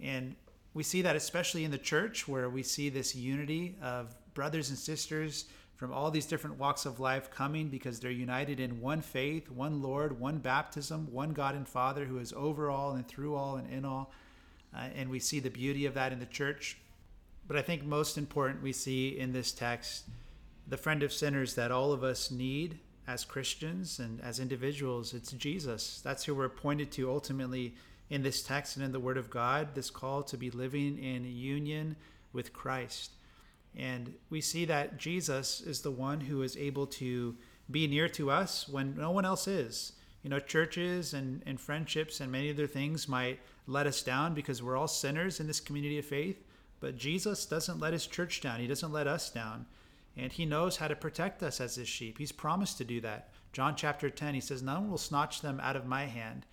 And 0.00 0.36
we 0.74 0.84
see 0.84 1.02
that 1.02 1.16
especially 1.16 1.64
in 1.64 1.72
the 1.72 1.78
church, 1.78 2.28
where 2.28 2.48
we 2.48 2.62
see 2.62 2.88
this 2.88 3.16
unity 3.16 3.76
of 3.82 4.14
brothers 4.34 4.68
and 4.68 4.78
sisters 4.78 5.46
from 5.78 5.92
all 5.92 6.10
these 6.10 6.26
different 6.26 6.58
walks 6.58 6.84
of 6.86 6.98
life 6.98 7.30
coming 7.30 7.68
because 7.68 8.00
they're 8.00 8.10
united 8.10 8.58
in 8.58 8.80
one 8.80 9.00
faith, 9.00 9.48
one 9.48 9.80
Lord, 9.80 10.18
one 10.18 10.38
baptism, 10.38 11.06
one 11.12 11.32
God 11.32 11.54
and 11.54 11.66
Father 11.66 12.04
who 12.04 12.18
is 12.18 12.32
over 12.32 12.68
all 12.68 12.92
and 12.92 13.06
through 13.06 13.36
all 13.36 13.56
and 13.56 13.72
in 13.72 13.84
all. 13.84 14.12
Uh, 14.74 14.88
and 14.96 15.08
we 15.08 15.20
see 15.20 15.38
the 15.38 15.50
beauty 15.50 15.86
of 15.86 15.94
that 15.94 16.12
in 16.12 16.18
the 16.18 16.26
church. 16.26 16.78
But 17.46 17.56
I 17.56 17.62
think 17.62 17.84
most 17.84 18.18
important, 18.18 18.60
we 18.60 18.72
see 18.72 19.16
in 19.16 19.32
this 19.32 19.52
text 19.52 20.06
the 20.66 20.76
friend 20.76 21.04
of 21.04 21.12
sinners 21.12 21.54
that 21.54 21.70
all 21.70 21.92
of 21.92 22.02
us 22.02 22.32
need 22.32 22.80
as 23.06 23.24
Christians 23.24 24.00
and 24.00 24.20
as 24.20 24.40
individuals. 24.40 25.14
It's 25.14 25.30
Jesus. 25.30 26.00
That's 26.02 26.24
who 26.24 26.34
we're 26.34 26.48
pointed 26.48 26.90
to 26.92 27.08
ultimately 27.08 27.76
in 28.10 28.24
this 28.24 28.42
text 28.42 28.74
and 28.74 28.84
in 28.84 28.90
the 28.90 28.98
Word 28.98 29.16
of 29.16 29.30
God, 29.30 29.76
this 29.76 29.90
call 29.90 30.24
to 30.24 30.36
be 30.36 30.50
living 30.50 30.98
in 30.98 31.24
union 31.24 31.94
with 32.32 32.52
Christ. 32.52 33.12
And 33.78 34.14
we 34.28 34.40
see 34.40 34.64
that 34.64 34.98
Jesus 34.98 35.60
is 35.60 35.80
the 35.80 35.90
one 35.92 36.20
who 36.20 36.42
is 36.42 36.56
able 36.56 36.86
to 36.88 37.36
be 37.70 37.86
near 37.86 38.08
to 38.08 38.30
us 38.30 38.68
when 38.68 38.96
no 38.96 39.12
one 39.12 39.24
else 39.24 39.46
is. 39.46 39.92
You 40.22 40.30
know, 40.30 40.40
churches 40.40 41.14
and, 41.14 41.42
and 41.46 41.60
friendships 41.60 42.20
and 42.20 42.32
many 42.32 42.50
other 42.50 42.66
things 42.66 43.08
might 43.08 43.38
let 43.68 43.86
us 43.86 44.02
down 44.02 44.34
because 44.34 44.62
we're 44.62 44.76
all 44.76 44.88
sinners 44.88 45.38
in 45.38 45.46
this 45.46 45.60
community 45.60 45.98
of 45.98 46.04
faith. 46.04 46.44
But 46.80 46.96
Jesus 46.96 47.46
doesn't 47.46 47.78
let 47.78 47.92
his 47.92 48.06
church 48.06 48.40
down, 48.40 48.60
he 48.60 48.66
doesn't 48.66 48.92
let 48.92 49.06
us 49.06 49.30
down. 49.30 49.66
And 50.16 50.32
he 50.32 50.44
knows 50.44 50.76
how 50.76 50.88
to 50.88 50.96
protect 50.96 51.44
us 51.44 51.60
as 51.60 51.76
his 51.76 51.88
sheep. 51.88 52.18
He's 52.18 52.32
promised 52.32 52.78
to 52.78 52.84
do 52.84 53.00
that. 53.02 53.28
John 53.52 53.76
chapter 53.76 54.10
10, 54.10 54.34
he 54.34 54.40
says, 54.40 54.62
None 54.62 54.90
will 54.90 54.98
snatch 54.98 55.40
them 55.40 55.60
out 55.62 55.76
of 55.76 55.86
my 55.86 56.06
hand. 56.06 56.46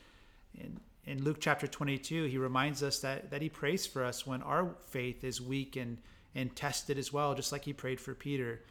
And 0.62 0.80
in 1.06 1.24
Luke 1.24 1.38
chapter 1.40 1.66
22, 1.66 2.26
he 2.26 2.38
reminds 2.38 2.84
us 2.84 3.00
that, 3.00 3.32
that 3.32 3.42
he 3.42 3.50
prays 3.50 3.88
for 3.88 4.04
us 4.04 4.28
when 4.28 4.44
our 4.44 4.76
faith 4.86 5.24
is 5.24 5.42
weak 5.42 5.76
and, 5.76 5.98
and 6.36 6.56
tested 6.56 6.98
as 6.98 7.13
well, 7.13 7.34
just 7.34 7.52
like 7.52 7.65
he 7.65 7.74
prayed 7.74 8.00
for 8.00 8.13
Peter. 8.13 8.62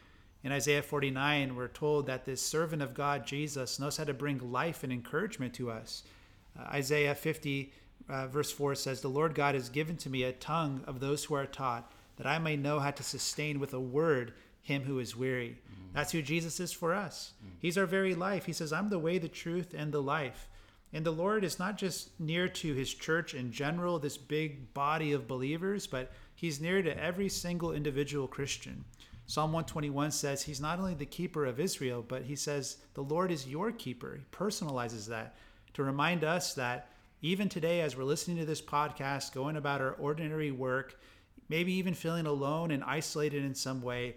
In 0.44 0.52
Isaiah 0.52 0.82
49, 0.82 1.56
we're 1.56 1.68
told 1.68 2.06
that 2.06 2.26
this 2.26 2.42
servant 2.42 2.82
of 2.82 2.92
God, 2.92 3.26
Jesus, 3.26 3.80
knows 3.80 3.96
how 3.96 4.04
to 4.04 4.12
bring 4.12 4.52
life 4.52 4.84
and 4.84 4.92
encouragement 4.92 5.54
to 5.54 5.70
us. 5.70 6.02
Uh, 6.58 6.64
Isaiah 6.64 7.14
50, 7.14 7.72
uh, 8.08 8.26
verse 8.26 8.52
4 8.52 8.74
says, 8.74 9.00
The 9.00 9.08
Lord 9.08 9.34
God 9.34 9.54
has 9.54 9.70
given 9.70 9.96
to 9.96 10.10
me 10.10 10.22
a 10.22 10.32
tongue 10.32 10.84
of 10.86 11.00
those 11.00 11.24
who 11.24 11.34
are 11.34 11.46
taught, 11.46 11.90
that 12.16 12.26
I 12.26 12.38
may 12.38 12.56
know 12.56 12.78
how 12.78 12.90
to 12.90 13.02
sustain 13.02 13.58
with 13.58 13.72
a 13.72 13.80
word 13.80 14.34
him 14.60 14.82
who 14.82 14.98
is 14.98 15.16
weary. 15.16 15.58
Mm-hmm. 15.58 15.94
That's 15.94 16.12
who 16.12 16.20
Jesus 16.20 16.60
is 16.60 16.72
for 16.72 16.94
us. 16.94 17.32
Mm-hmm. 17.38 17.54
He's 17.60 17.78
our 17.78 17.86
very 17.86 18.14
life. 18.14 18.44
He 18.44 18.52
says, 18.52 18.72
I'm 18.72 18.90
the 18.90 18.98
way, 18.98 19.18
the 19.18 19.28
truth, 19.28 19.74
and 19.76 19.92
the 19.92 20.02
life. 20.02 20.48
And 20.92 21.04
the 21.04 21.10
Lord 21.10 21.42
is 21.42 21.58
not 21.58 21.76
just 21.76 22.18
near 22.20 22.48
to 22.48 22.74
his 22.74 22.92
church 22.94 23.34
in 23.34 23.50
general, 23.50 23.98
this 23.98 24.16
big 24.16 24.72
body 24.74 25.12
of 25.12 25.26
believers, 25.26 25.86
but 25.86 26.12
he's 26.34 26.60
near 26.60 26.82
to 26.82 27.02
every 27.02 27.28
single 27.28 27.72
individual 27.72 28.26
Christian. 28.26 28.84
Psalm 29.26 29.52
121 29.52 30.10
says 30.10 30.42
he's 30.42 30.60
not 30.60 30.78
only 30.78 30.94
the 30.94 31.06
keeper 31.06 31.46
of 31.46 31.58
Israel, 31.58 32.04
but 32.06 32.24
he 32.24 32.36
says 32.36 32.78
the 32.94 33.02
Lord 33.02 33.30
is 33.30 33.46
your 33.46 33.72
keeper. 33.72 34.18
He 34.18 34.36
personalizes 34.36 35.06
that 35.08 35.36
to 35.72 35.82
remind 35.82 36.24
us 36.24 36.54
that 36.54 36.88
even 37.22 37.48
today, 37.48 37.80
as 37.80 37.96
we're 37.96 38.04
listening 38.04 38.36
to 38.36 38.44
this 38.44 38.60
podcast, 38.60 39.32
going 39.32 39.56
about 39.56 39.80
our 39.80 39.92
ordinary 39.92 40.50
work, 40.50 41.00
maybe 41.48 41.72
even 41.72 41.94
feeling 41.94 42.26
alone 42.26 42.70
and 42.70 42.84
isolated 42.84 43.44
in 43.44 43.54
some 43.54 43.80
way, 43.80 44.16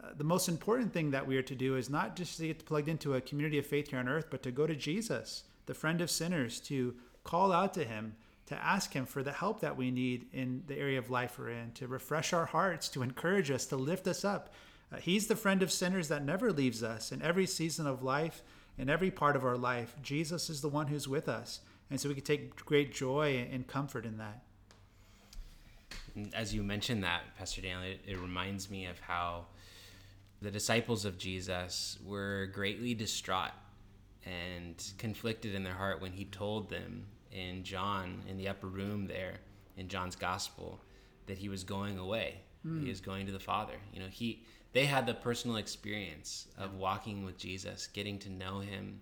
uh, 0.00 0.10
the 0.16 0.24
most 0.24 0.48
important 0.48 0.92
thing 0.92 1.10
that 1.10 1.26
we 1.26 1.36
are 1.36 1.42
to 1.42 1.56
do 1.56 1.74
is 1.74 1.90
not 1.90 2.14
just 2.14 2.36
to 2.36 2.46
get 2.46 2.64
plugged 2.64 2.88
into 2.88 3.14
a 3.14 3.20
community 3.20 3.58
of 3.58 3.66
faith 3.66 3.88
here 3.88 3.98
on 3.98 4.08
earth, 4.08 4.26
but 4.30 4.42
to 4.44 4.52
go 4.52 4.66
to 4.66 4.76
Jesus 4.76 5.44
the 5.66 5.74
friend 5.74 6.00
of 6.00 6.10
sinners, 6.10 6.60
to 6.60 6.94
call 7.24 7.52
out 7.52 7.74
to 7.74 7.84
him, 7.84 8.16
to 8.48 8.64
ask 8.64 8.94
him 8.94 9.04
for 9.04 9.22
the 9.22 9.32
help 9.32 9.60
that 9.60 9.76
we 9.76 9.90
need 9.90 10.26
in 10.32 10.62
the 10.68 10.78
area 10.78 10.98
of 10.98 11.10
life 11.10 11.38
we're 11.38 11.50
in, 11.50 11.70
to 11.72 11.86
refresh 11.86 12.32
our 12.32 12.46
hearts, 12.46 12.88
to 12.88 13.02
encourage 13.02 13.50
us, 13.50 13.66
to 13.66 13.76
lift 13.76 14.08
us 14.08 14.24
up. 14.24 14.54
Uh, 14.90 14.96
he's 14.96 15.26
the 15.26 15.36
friend 15.36 15.62
of 15.62 15.70
sinners 15.70 16.08
that 16.08 16.24
never 16.24 16.50
leaves 16.50 16.82
us 16.82 17.12
in 17.12 17.20
every 17.20 17.44
season 17.44 17.86
of 17.86 18.02
life, 18.02 18.42
in 18.78 18.88
every 18.88 19.10
part 19.10 19.36
of 19.36 19.44
our 19.44 19.58
life. 19.58 19.94
Jesus 20.02 20.48
is 20.48 20.62
the 20.62 20.68
one 20.70 20.86
who's 20.86 21.06
with 21.06 21.28
us. 21.28 21.60
And 21.90 22.00
so 22.00 22.08
we 22.08 22.14
can 22.14 22.24
take 22.24 22.56
great 22.64 22.90
joy 22.90 23.46
and 23.52 23.66
comfort 23.66 24.06
in 24.06 24.16
that. 24.16 24.42
As 26.32 26.54
you 26.54 26.62
mentioned 26.62 27.04
that, 27.04 27.24
Pastor 27.36 27.60
Daniel, 27.60 27.82
it, 27.82 28.00
it 28.06 28.18
reminds 28.18 28.70
me 28.70 28.86
of 28.86 28.98
how 28.98 29.44
the 30.40 30.50
disciples 30.50 31.04
of 31.04 31.18
Jesus 31.18 31.98
were 32.02 32.46
greatly 32.54 32.94
distraught 32.94 33.52
and 34.24 34.82
conflicted 34.96 35.54
in 35.54 35.64
their 35.64 35.74
heart 35.74 36.00
when 36.00 36.12
he 36.12 36.24
told 36.24 36.70
them 36.70 37.04
in 37.32 37.62
John, 37.64 38.22
in 38.28 38.36
the 38.36 38.48
upper 38.48 38.66
room 38.66 39.06
there, 39.06 39.34
in 39.76 39.88
John's 39.88 40.16
gospel, 40.16 40.80
that 41.26 41.38
he 41.38 41.48
was 41.48 41.64
going 41.64 41.98
away. 41.98 42.40
Mm. 42.66 42.82
He 42.82 42.88
was 42.88 43.00
going 43.00 43.26
to 43.26 43.32
the 43.32 43.38
Father. 43.38 43.74
You 43.92 44.00
know, 44.00 44.08
he 44.10 44.42
they 44.72 44.84
had 44.84 45.06
the 45.06 45.14
personal 45.14 45.56
experience 45.56 46.48
of 46.58 46.74
walking 46.74 47.24
with 47.24 47.38
Jesus, 47.38 47.86
getting 47.86 48.18
to 48.20 48.30
know 48.30 48.60
him 48.60 49.00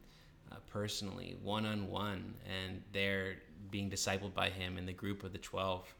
uh, 0.52 0.56
personally, 0.70 1.36
one 1.42 1.66
on 1.66 1.88
one, 1.88 2.34
and 2.46 2.82
they're 2.92 3.34
being 3.70 3.90
discipled 3.90 4.32
by 4.32 4.48
him 4.48 4.78
in 4.78 4.86
the 4.86 4.92
group 4.92 5.24
of 5.24 5.32
the 5.32 5.38
12. 5.38 5.92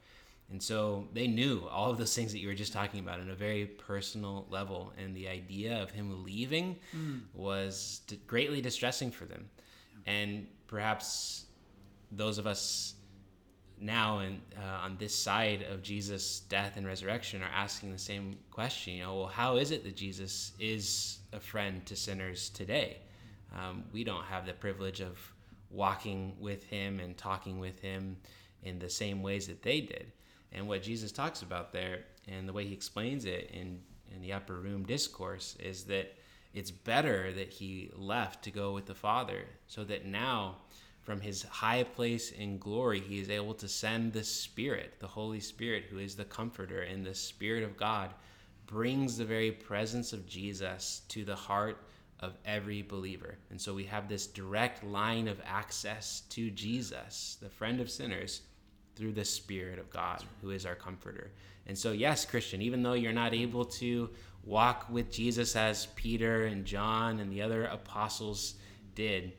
And 0.50 0.62
so 0.62 1.08
they 1.12 1.26
knew 1.26 1.66
all 1.70 1.90
of 1.90 1.98
those 1.98 2.14
things 2.14 2.30
that 2.30 2.38
you 2.38 2.46
were 2.46 2.54
just 2.54 2.72
talking 2.72 3.00
about 3.00 3.18
in 3.18 3.30
a 3.30 3.34
very 3.34 3.66
personal 3.66 4.46
level. 4.48 4.92
And 4.96 5.16
the 5.16 5.26
idea 5.26 5.82
of 5.82 5.90
him 5.90 6.24
leaving 6.24 6.76
mm. 6.96 7.22
was 7.34 8.02
greatly 8.28 8.60
distressing 8.60 9.10
for 9.10 9.24
them. 9.24 9.48
And 10.06 10.46
perhaps 10.68 11.45
those 12.12 12.38
of 12.38 12.46
us 12.46 12.94
now 13.78 14.20
and 14.20 14.40
uh, 14.56 14.84
on 14.84 14.96
this 14.98 15.14
side 15.14 15.62
of 15.70 15.82
Jesus' 15.82 16.40
death 16.40 16.76
and 16.76 16.86
resurrection 16.86 17.42
are 17.42 17.50
asking 17.54 17.92
the 17.92 17.98
same 17.98 18.36
question. 18.50 18.94
You 18.94 19.02
know, 19.02 19.16
well, 19.16 19.26
how 19.26 19.56
is 19.56 19.70
it 19.70 19.84
that 19.84 19.96
Jesus 19.96 20.52
is 20.58 21.18
a 21.32 21.40
friend 21.40 21.84
to 21.86 21.96
sinners 21.96 22.48
today? 22.48 22.98
Um, 23.54 23.84
we 23.92 24.04
don't 24.04 24.24
have 24.24 24.46
the 24.46 24.54
privilege 24.54 25.00
of 25.00 25.18
walking 25.70 26.34
with 26.40 26.64
him 26.64 27.00
and 27.00 27.16
talking 27.16 27.58
with 27.58 27.80
him 27.80 28.16
in 28.62 28.78
the 28.78 28.88
same 28.88 29.22
ways 29.22 29.46
that 29.46 29.62
they 29.62 29.80
did. 29.80 30.12
And 30.52 30.66
what 30.66 30.82
Jesus 30.82 31.12
talks 31.12 31.42
about 31.42 31.72
there 31.72 32.04
and 32.28 32.48
the 32.48 32.52
way 32.52 32.64
he 32.64 32.72
explains 32.72 33.24
it 33.24 33.50
in, 33.52 33.80
in 34.14 34.22
the 34.22 34.32
upper 34.32 34.54
room 34.54 34.84
discourse 34.84 35.56
is 35.60 35.84
that 35.84 36.14
it's 36.54 36.70
better 36.70 37.32
that 37.32 37.50
he 37.50 37.90
left 37.94 38.42
to 38.44 38.50
go 38.50 38.72
with 38.72 38.86
the 38.86 38.94
Father 38.94 39.44
so 39.66 39.84
that 39.84 40.06
now, 40.06 40.56
from 41.06 41.20
his 41.20 41.44
high 41.44 41.84
place 41.84 42.32
in 42.32 42.58
glory, 42.58 42.98
he 42.98 43.20
is 43.20 43.30
able 43.30 43.54
to 43.54 43.68
send 43.68 44.12
the 44.12 44.24
Spirit, 44.24 44.94
the 44.98 45.06
Holy 45.06 45.38
Spirit, 45.38 45.84
who 45.88 45.98
is 45.98 46.16
the 46.16 46.24
Comforter, 46.24 46.82
and 46.82 47.06
the 47.06 47.14
Spirit 47.14 47.62
of 47.62 47.76
God 47.76 48.10
brings 48.66 49.16
the 49.16 49.24
very 49.24 49.52
presence 49.52 50.12
of 50.12 50.26
Jesus 50.26 51.02
to 51.08 51.24
the 51.24 51.36
heart 51.36 51.78
of 52.18 52.36
every 52.44 52.82
believer. 52.82 53.36
And 53.50 53.60
so 53.60 53.72
we 53.72 53.84
have 53.84 54.08
this 54.08 54.26
direct 54.26 54.82
line 54.82 55.28
of 55.28 55.40
access 55.46 56.22
to 56.30 56.50
Jesus, 56.50 57.38
the 57.40 57.50
friend 57.50 57.80
of 57.80 57.88
sinners 57.88 58.40
through 58.96 59.12
the 59.12 59.24
Spirit 59.24 59.78
of 59.78 59.88
God, 59.90 60.24
who 60.42 60.50
is 60.50 60.66
our 60.66 60.74
comforter. 60.74 61.30
And 61.68 61.78
so, 61.78 61.92
yes, 61.92 62.24
Christian, 62.24 62.60
even 62.60 62.82
though 62.82 62.94
you're 62.94 63.12
not 63.12 63.32
able 63.32 63.64
to 63.64 64.10
walk 64.42 64.88
with 64.90 65.12
Jesus 65.12 65.54
as 65.54 65.86
Peter 65.94 66.46
and 66.46 66.64
John 66.64 67.20
and 67.20 67.30
the 67.30 67.42
other 67.42 67.66
apostles 67.66 68.54
did, 68.96 69.34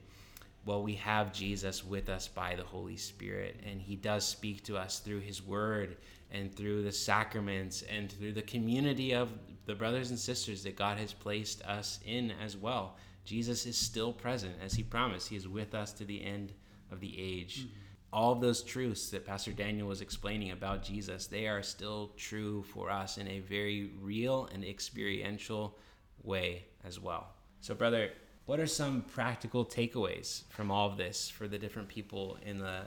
well, 0.68 0.84
we 0.84 0.96
have 0.96 1.34
Jesus 1.34 1.84
with 1.84 2.10
us 2.10 2.28
by 2.28 2.56
the 2.56 2.64
Holy 2.64 2.98
Spirit, 2.98 3.60
and 3.66 3.82
He 3.82 3.96
does 3.96 4.28
speak 4.28 4.64
to 4.66 4.78
us 4.78 5.00
through 5.00 5.22
His 5.22 5.42
Word 5.42 5.98
and 6.30 6.54
through 6.54 6.84
the 6.84 6.92
sacraments 6.92 7.84
and 7.84 8.12
through 8.12 8.34
the 8.34 8.42
community 8.42 9.14
of 9.14 9.32
the 9.66 9.74
brothers 9.74 10.10
and 10.10 10.20
sisters 10.20 10.64
that 10.64 10.76
God 10.76 10.98
has 10.98 11.14
placed 11.14 11.64
us 11.64 12.00
in 12.06 12.34
as 12.44 12.58
well. 12.58 12.98
Jesus 13.24 13.66
is 13.66 13.78
still 13.78 14.12
present, 14.12 14.56
as 14.62 14.74
He 14.74 14.84
promised. 14.84 15.30
He 15.30 15.38
is 15.38 15.48
with 15.48 15.74
us 15.74 15.94
to 15.94 16.06
the 16.06 16.24
end 16.24 16.54
of 16.92 17.00
the 17.00 17.16
age. 17.18 17.62
Mm-hmm 17.62 17.84
all 18.14 18.32
of 18.32 18.40
those 18.42 18.64
truths 18.64 19.10
that 19.10 19.26
Pastor 19.26 19.52
Daniel 19.52 19.88
was 19.88 20.02
explaining 20.02 20.52
about 20.52 20.82
Jesus, 20.82 21.28
they 21.28 21.48
are 21.48 21.62
still 21.62 22.14
true 22.16 22.64
for 22.64 22.90
us 22.90 23.18
in 23.18 23.28
a 23.28 23.40
very 23.42 23.92
real 24.00 24.50
and 24.54 24.64
experiential 24.64 25.78
way 26.24 26.66
as 26.86 27.00
well. 27.00 27.28
So, 27.60 27.76
brother, 27.76 28.12
what 28.48 28.62
are 28.62 28.66
some 28.66 29.02
practical 29.02 29.66
takeaways 29.66 30.44
from 30.50 30.72
all 30.72 30.90
of 30.90 30.96
this 30.96 31.30
for 31.30 31.50
the 31.50 31.60
different 31.60 31.90
people 31.90 32.38
in 32.46 32.58
the 32.58 32.80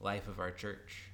life 0.00 0.26
of 0.26 0.40
our 0.40 0.50
church? 0.50 1.04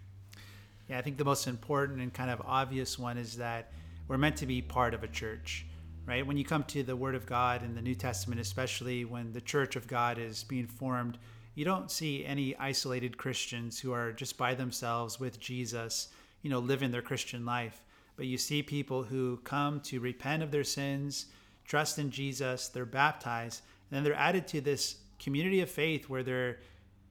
Yeah, 0.89 0.99
I 0.99 1.03
think 1.03 1.19
the 1.19 1.25
most 1.25 1.47
important 1.47 2.01
and 2.01 2.13
kind 2.13 2.31
of 2.31 2.41
obvious 2.47 2.99
one 2.99 3.19
is 3.19 3.37
that 3.37 3.73
we're 4.09 4.17
meant 4.17 4.37
to 4.37 4.47
be 4.47 4.63
part 4.63 4.95
of 4.95 5.05
a 5.05 5.09
church, 5.09 5.67
right? 6.07 6.27
When 6.27 6.39
you 6.39 6.47
come 6.47 6.65
to 6.65 6.83
the 6.83 6.97
Word 6.97 7.15
of 7.15 7.27
God 7.27 7.63
in 7.63 7.75
the 7.75 7.83
New 7.83 7.95
Testament, 7.95 8.41
especially 8.41 9.05
when 9.05 9.35
the 9.35 9.41
church 9.43 9.77
of 9.77 9.87
God 9.87 10.19
is 10.19 10.45
being 10.45 10.67
formed, 10.67 11.19
you 11.55 11.67
don't 11.67 11.91
see 11.91 12.25
any 12.25 12.57
isolated 12.57 13.19
Christians 13.19 13.79
who 13.79 13.93
are 13.93 14.13
just 14.13 14.39
by 14.39 14.55
themselves 14.55 15.21
with 15.21 15.39
Jesus, 15.39 16.09
you 16.41 16.49
know, 16.49 16.59
living 16.59 16.91
their 16.91 17.03
Christian 17.03 17.45
life. 17.45 17.83
But 18.17 18.27
you 18.27 18.39
see 18.39 18.63
people 18.63 19.03
who 19.03 19.41
come 19.45 19.81
to 19.81 20.01
repent 20.01 20.43
of 20.43 20.51
their 20.51 20.65
sins, 20.65 21.27
trust 21.67 21.99
in 21.99 22.11
Jesus, 22.11 22.69
they're 22.69 22.87
baptized, 22.87 23.61
then 23.95 24.05
they're 24.05 24.15
added 24.15 24.47
to 24.49 24.61
this 24.61 24.97
community 25.19 25.61
of 25.61 25.71
faith 25.71 26.09
where 26.09 26.23
they're 26.23 26.59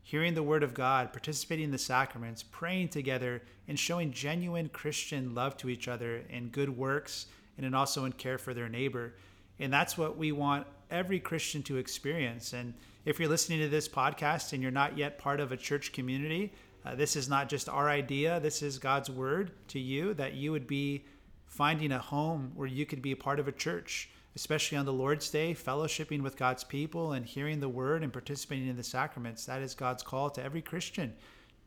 hearing 0.02 0.34
the 0.34 0.44
word 0.44 0.64
of 0.64 0.74
God, 0.74 1.14
participating 1.14 1.66
in 1.66 1.72
the 1.72 1.78
sacraments, 1.78 2.44
praying 2.44 2.90
together, 2.90 3.42
and 3.68 3.80
showing 3.80 4.12
genuine 4.12 4.70
Christian 4.70 5.34
love 5.34 5.56
to 5.58 5.70
each 5.70 5.88
other 5.88 6.24
in 6.30 6.50
good 6.50 6.70
works 6.70 7.28
and 7.58 7.76
also 7.76 8.06
in 8.06 8.12
care 8.12 8.38
for 8.38 8.54
their 8.54 8.68
neighbor. 8.68 9.14
And 9.60 9.72
that's 9.72 9.98
what 9.98 10.18
we 10.18 10.32
want 10.32 10.68
every 10.92 11.20
Christian 11.20 11.64
to 11.64 11.78
experience. 11.78 12.54
And 12.54 12.74
if 13.06 13.20
you're 13.20 13.30
listening 13.30 13.60
to 13.60 13.70
this 13.70 13.88
podcast 13.88 14.54
and 14.54 14.62
you're 14.62 14.72
not 14.72 14.98
yet 14.98 15.18
part 15.18 15.40
of 15.40 15.52
a 15.52 15.58
church 15.58 15.94
community, 15.94 16.54
uh, 16.86 16.96
this 16.96 17.16
is 17.16 17.30
not 17.30 17.48
just 17.48 17.70
our 17.70 17.90
idea, 17.90 18.40
this 18.42 18.62
is 18.62 18.78
God's 18.78 19.10
word 19.10 19.52
to 19.70 19.80
you 19.80 20.14
that 20.16 20.34
you 20.34 20.52
would 20.52 20.68
be 20.68 21.06
finding 21.46 21.92
a 21.92 22.00
home 22.00 22.52
where 22.56 22.68
you 22.68 22.86
could 22.86 23.02
be 23.02 23.12
a 23.12 23.16
part 23.16 23.40
of 23.40 23.48
a 23.48 23.52
church, 23.52 24.10
especially 24.36 24.78
on 24.78 24.86
the 24.86 24.94
Lord's 24.94 25.30
Day, 25.30 25.54
fellowshipping 25.54 26.22
with 26.22 26.38
God's 26.38 26.64
people 26.64 27.14
and 27.14 27.26
hearing 27.26 27.60
the 27.60 27.70
word 27.70 28.04
and 28.04 28.12
participating 28.12 28.68
in 28.68 28.78
the 28.78 28.84
sacraments. 28.84 29.46
That 29.46 29.62
is 29.62 29.76
God's 29.76 30.04
call 30.04 30.30
to 30.32 30.44
every 30.44 30.62
Christian. 30.62 31.14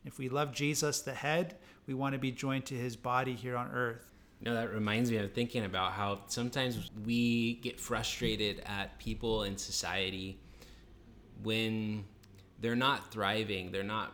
If 0.05 0.19
we 0.19 0.29
love 0.29 0.53
Jesus, 0.53 1.01
the 1.01 1.15
head, 1.15 1.57
we 1.87 1.95
want 1.95 2.15
to 2.15 2.19
be 2.19 2.31
joined 2.31 2.67
to 2.67 2.75
his 2.75 2.97
body 2.97 3.35
here 3.35 3.57
on 3.57 3.71
earth. 3.73 4.13
No, 4.41 4.55
that 4.55 4.73
reminds 4.73 5.11
me 5.11 5.17
of 5.17 5.33
thinking 5.33 5.65
about 5.65 5.93
how 5.93 6.21
sometimes 6.27 6.91
we 7.05 7.55
get 7.55 7.81
frustrated 7.81 8.63
at 8.67 8.99
people 8.99 9.45
in 9.45 9.57
society 9.57 10.39
when 11.43 12.05
they're 12.61 12.77
not 12.77 13.11
thriving, 13.11 13.71
they're 13.73 13.83
not 13.83 14.13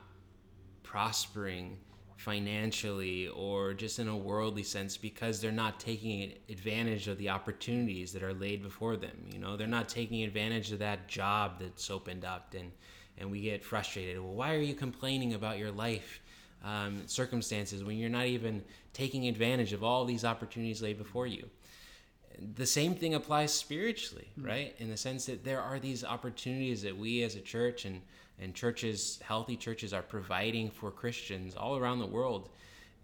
prospering 0.83 1.79
financially 2.23 3.27
or 3.29 3.75
just 3.75 3.99
in 3.99 4.07
a 4.07 4.17
worldly 4.17 4.63
sense 4.63 4.97
because 4.97 5.41
they're 5.41 5.51
not 5.51 5.81
taking 5.81 6.33
advantage 6.49 7.09
of 7.09 7.19
the 7.19 7.29
opportunities 7.29 8.13
that 8.13 8.23
are 8.23 8.33
laid 8.33 8.63
before 8.63 8.97
them. 8.97 9.27
You 9.33 9.41
know, 9.41 9.57
they're 9.57 9.67
not 9.67 9.89
taking 9.89 10.23
advantage 10.23 10.71
of 10.71 10.79
that 10.79 11.09
job 11.09 11.59
that's 11.59 11.91
opened 11.91 12.25
up 12.25 12.55
and 12.57 12.71
and 13.19 13.31
we 13.31 13.41
get 13.43 13.63
frustrated. 13.63 14.19
Well, 14.21 14.33
why 14.35 14.55
are 14.55 14.61
you 14.61 14.75
complaining 14.75 15.35
about 15.35 15.59
your 15.59 15.71
life 15.71 16.23
um, 16.65 17.03
circumstances 17.07 17.85
when 17.85 17.99
you're 17.99 18.09
not 18.09 18.27
even 18.27 18.65
taking 18.95 19.29
advantage 19.29 19.73
of 19.73 19.85
all 19.85 20.05
these 20.05 20.25
opportunities 20.25 20.81
laid 20.81 20.97
before 20.97 21.27
you? 21.27 21.51
The 22.55 22.67
same 22.67 22.95
thing 22.95 23.15
applies 23.15 23.53
spiritually, 23.53 24.29
mm-hmm. 24.39 24.49
right? 24.49 24.75
In 24.79 24.89
the 24.89 24.97
sense 24.97 25.27
that 25.27 25.45
there 25.45 25.61
are 25.61 25.79
these 25.79 26.05
opportunities 26.05 26.83
that 26.83 26.97
we 26.97 27.23
as 27.23 27.35
a 27.35 27.41
church 27.41 27.85
and 27.85 28.01
and 28.43 28.55
churches, 28.55 29.21
healthy 29.25 29.57
churches, 29.57 29.93
are 29.93 30.03
providing 30.03 30.71
for 30.71 30.91
Christians 30.91 31.55
all 31.55 31.77
around 31.77 32.01
the 32.01 32.07
world. 32.07 32.49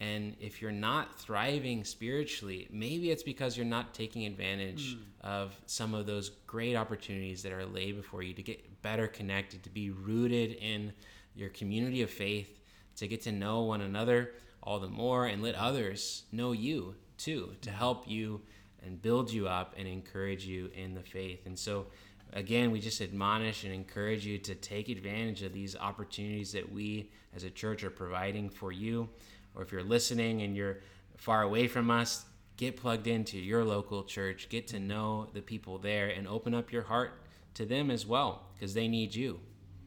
And 0.01 0.37
if 0.41 0.63
you're 0.63 0.71
not 0.71 1.19
thriving 1.19 1.85
spiritually, 1.85 2.69
maybe 2.71 3.11
it's 3.11 3.23
because 3.23 3.57
you're 3.57 3.67
not 3.67 3.95
taking 3.95 4.27
advantage 4.27 4.97
mm. 4.97 5.01
of 5.23 5.61
some 5.67 5.93
of 5.95 6.07
those 6.07 6.31
great 6.47 6.77
opportunities 6.77 7.43
that 7.43 7.53
are 7.53 7.67
laid 7.67 7.97
before 7.97 8.23
you 8.23 8.33
to 8.35 8.43
get 8.43 8.83
better 8.83 9.09
connected, 9.09 9.63
to 9.65 9.71
be 9.71 9.91
rooted 9.91 10.53
in 10.53 10.93
your 11.35 11.49
community 11.49 12.03
of 12.03 12.11
faith, 12.11 12.61
to 12.97 13.09
get 13.09 13.23
to 13.23 13.33
know 13.33 13.63
one 13.63 13.81
another 13.81 14.33
all 14.63 14.79
the 14.79 14.89
more, 14.89 15.27
and 15.27 15.43
let 15.43 15.55
others 15.55 16.25
know 16.31 16.53
you 16.53 16.95
too, 17.17 17.55
to 17.63 17.71
help 17.71 18.09
you 18.09 18.41
and 18.85 19.03
build 19.03 19.33
you 19.33 19.49
up 19.49 19.75
and 19.77 19.89
encourage 19.89 20.47
you 20.47 20.71
in 20.77 20.95
the 20.95 21.03
faith. 21.03 21.47
And 21.47 21.59
so, 21.59 21.87
again, 22.33 22.71
we 22.71 22.81
just 22.81 23.01
admonish 23.01 23.65
and 23.65 23.73
encourage 23.73 24.27
you 24.27 24.39
to 24.39 24.55
take 24.55 24.89
advantage 24.89 25.43
of 25.43 25.53
these 25.53 25.77
opportunities 25.77 26.53
that 26.53 26.71
we 26.71 27.11
as 27.35 27.45
a 27.45 27.51
church 27.51 27.85
are 27.85 27.91
providing 27.91 28.51
for 28.51 28.73
you. 28.73 29.09
Or 29.55 29.63
if 29.63 29.73
you're 29.73 29.83
listening 29.83 30.43
and 30.43 30.57
you're 30.57 30.79
far 31.17 31.43
away 31.43 31.69
from 31.69 31.91
us, 31.91 32.25
get 32.57 32.77
plugged 32.77 33.07
into 33.07 33.39
your 33.39 33.65
local 33.65 34.05
church, 34.05 34.49
get 34.49 34.67
to 34.69 34.81
know 34.81 35.29
the 35.33 35.43
people 35.43 35.79
there, 35.79 36.09
and 36.09 36.27
open 36.29 36.55
up 36.55 36.73
your 36.73 36.83
heart 36.83 37.23
to 37.55 37.65
them 37.65 37.91
as 37.91 38.07
well 38.07 38.47
because 38.55 38.75
they 38.75 38.89
need 38.89 39.15
you. 39.15 39.41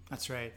That's 0.10 0.30
right. 0.30 0.54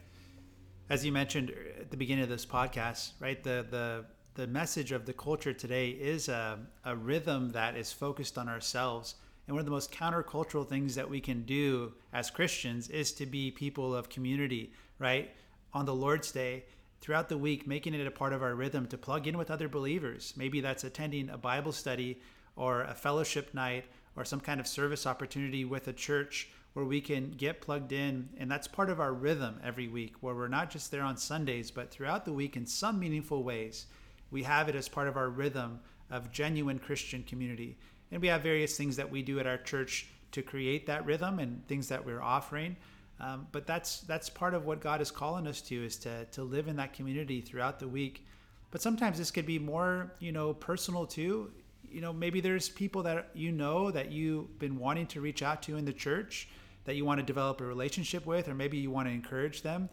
As 0.91 1.05
you 1.05 1.13
mentioned 1.13 1.53
at 1.81 1.91
the 1.91 1.97
beginning 1.97 2.25
of 2.25 2.29
this 2.29 2.45
podcast, 2.45 3.13
right? 3.21 3.43
The 3.43 3.67
the 3.71 4.05
the 4.35 4.47
message 4.49 4.91
of 4.91 5.07
the 5.07 5.13
culture 5.13 5.53
today 5.53 5.91
is 5.91 6.29
a, 6.29 6.59
a 6.85 6.97
rhythm 6.97 7.53
that 7.53 7.77
is 7.77 7.93
focused 7.93 8.37
on 8.37 8.49
ourselves 8.49 9.15
and 9.47 9.55
one 9.55 9.61
of 9.61 9.67
the 9.67 9.71
most 9.71 9.93
countercultural 9.93 10.69
things 10.69 10.95
that 10.95 11.09
we 11.09 11.21
can 11.21 11.43
do 11.43 11.93
as 12.13 12.31
Christians 12.31 12.89
is 12.89 13.13
to 13.13 13.27
be 13.27 13.51
people 13.51 13.95
of 13.95 14.09
community, 14.09 14.73
right? 14.99 15.31
On 15.73 15.85
the 15.85 15.95
Lord's 15.95 16.33
Day, 16.33 16.65
throughout 17.01 17.29
the 17.29 17.37
week, 17.37 17.67
making 17.67 17.93
it 17.93 18.07
a 18.07 18.11
part 18.11 18.33
of 18.33 18.43
our 18.43 18.55
rhythm 18.55 18.87
to 18.87 18.97
plug 18.97 19.27
in 19.27 19.37
with 19.37 19.51
other 19.51 19.69
believers. 19.69 20.33
Maybe 20.37 20.61
that's 20.61 20.85
attending 20.85 21.29
a 21.29 21.37
Bible 21.37 21.73
study 21.73 22.21
or 22.57 22.83
a 22.83 22.95
fellowship 22.95 23.53
night 23.53 23.85
or 24.17 24.25
some 24.25 24.41
kind 24.41 24.61
of 24.61 24.67
service 24.67 25.07
opportunity 25.07 25.65
with 25.65 25.89
a 25.89 25.93
church 25.93 26.49
where 26.73 26.87
we 26.87 27.01
can 27.01 27.33
get 27.33 27.61
plugged 27.61 27.93
in. 27.93 28.31
And 28.39 28.51
that's 28.51 28.67
part 28.67 28.89
of 28.89 29.01
our 29.01 29.13
rhythm 29.13 29.61
every 29.63 29.89
week, 29.89 30.15
where 30.21 30.35
we're 30.35 30.49
not 30.49 30.71
just 30.71 30.91
there 30.91 31.03
on 31.03 31.17
Sundays, 31.17 31.71
but 31.71 31.91
throughout 31.91 32.25
the 32.25 32.33
week 32.33 32.57
in 32.57 32.67
some 32.67 32.99
meaningful 32.99 33.43
ways. 33.43 33.87
We 34.31 34.43
have 34.45 34.69
it 34.69 34.75
as 34.75 34.89
part 34.89 35.09
of 35.09 35.17
our 35.17 35.29
rhythm 35.29 35.81
of 36.11 36.33
genuine 36.33 36.79
Christian 36.79 37.23
community. 37.23 37.77
And 38.15 38.23
we 38.23 38.29
have 38.29 38.43
various 38.43 38.77
things 38.77 38.95
that 38.95 39.11
we 39.11 39.23
do 39.23 39.41
at 39.41 39.47
our 39.49 39.59
church 39.59 40.07
to 40.31 40.41
create 40.41 40.87
that 40.87 41.05
rhythm 41.05 41.41
and 41.41 41.67
things 41.67 41.89
that 41.89 42.07
we're 42.07 42.23
offering. 42.23 42.77
Um, 43.19 43.49
but 43.51 43.67
that's 43.67 44.03
that's 44.03 44.31
part 44.31 44.55
of 44.55 44.67
what 44.67 44.81
God 44.81 45.01
is 45.01 45.11
calling 45.11 45.49
us 45.49 45.61
to 45.63 45.85
is 45.85 45.97
to 45.97 46.25
to 46.27 46.45
live 46.45 46.69
in 46.69 46.77
that 46.77 46.93
community 46.93 47.41
throughout 47.41 47.81
the 47.81 47.89
week. 47.89 48.25
But 48.71 48.81
sometimes 48.81 49.19
this 49.19 49.33
could 49.33 49.47
be 49.47 49.59
more, 49.59 50.13
you 50.21 50.31
know, 50.31 50.55
personal 50.55 51.07
too. 51.07 51.51
You 51.91 52.03
know, 52.03 52.13
maybe 52.13 52.41
there's 52.41 52.69
people 52.69 53.03
that 53.03 53.31
you 53.35 53.51
know 53.51 53.91
that 53.91 54.13
you've 54.13 54.61
been 54.61 54.79
wanting 54.79 55.09
to 55.09 55.21
reach 55.21 55.43
out 55.43 55.61
to 55.65 55.77
in 55.77 55.85
the 55.85 55.93
church 55.93 56.49
that 56.85 56.95
you 56.95 57.05
want 57.05 57.19
to 57.19 57.27
develop 57.27 57.61
a 57.61 57.65
relationship 57.65 58.27
with, 58.27 58.49
or 58.49 58.55
maybe 58.55 58.77
you 58.77 58.93
want 58.93 59.09
to 59.09 59.13
encourage 59.13 59.63
them. 59.63 59.89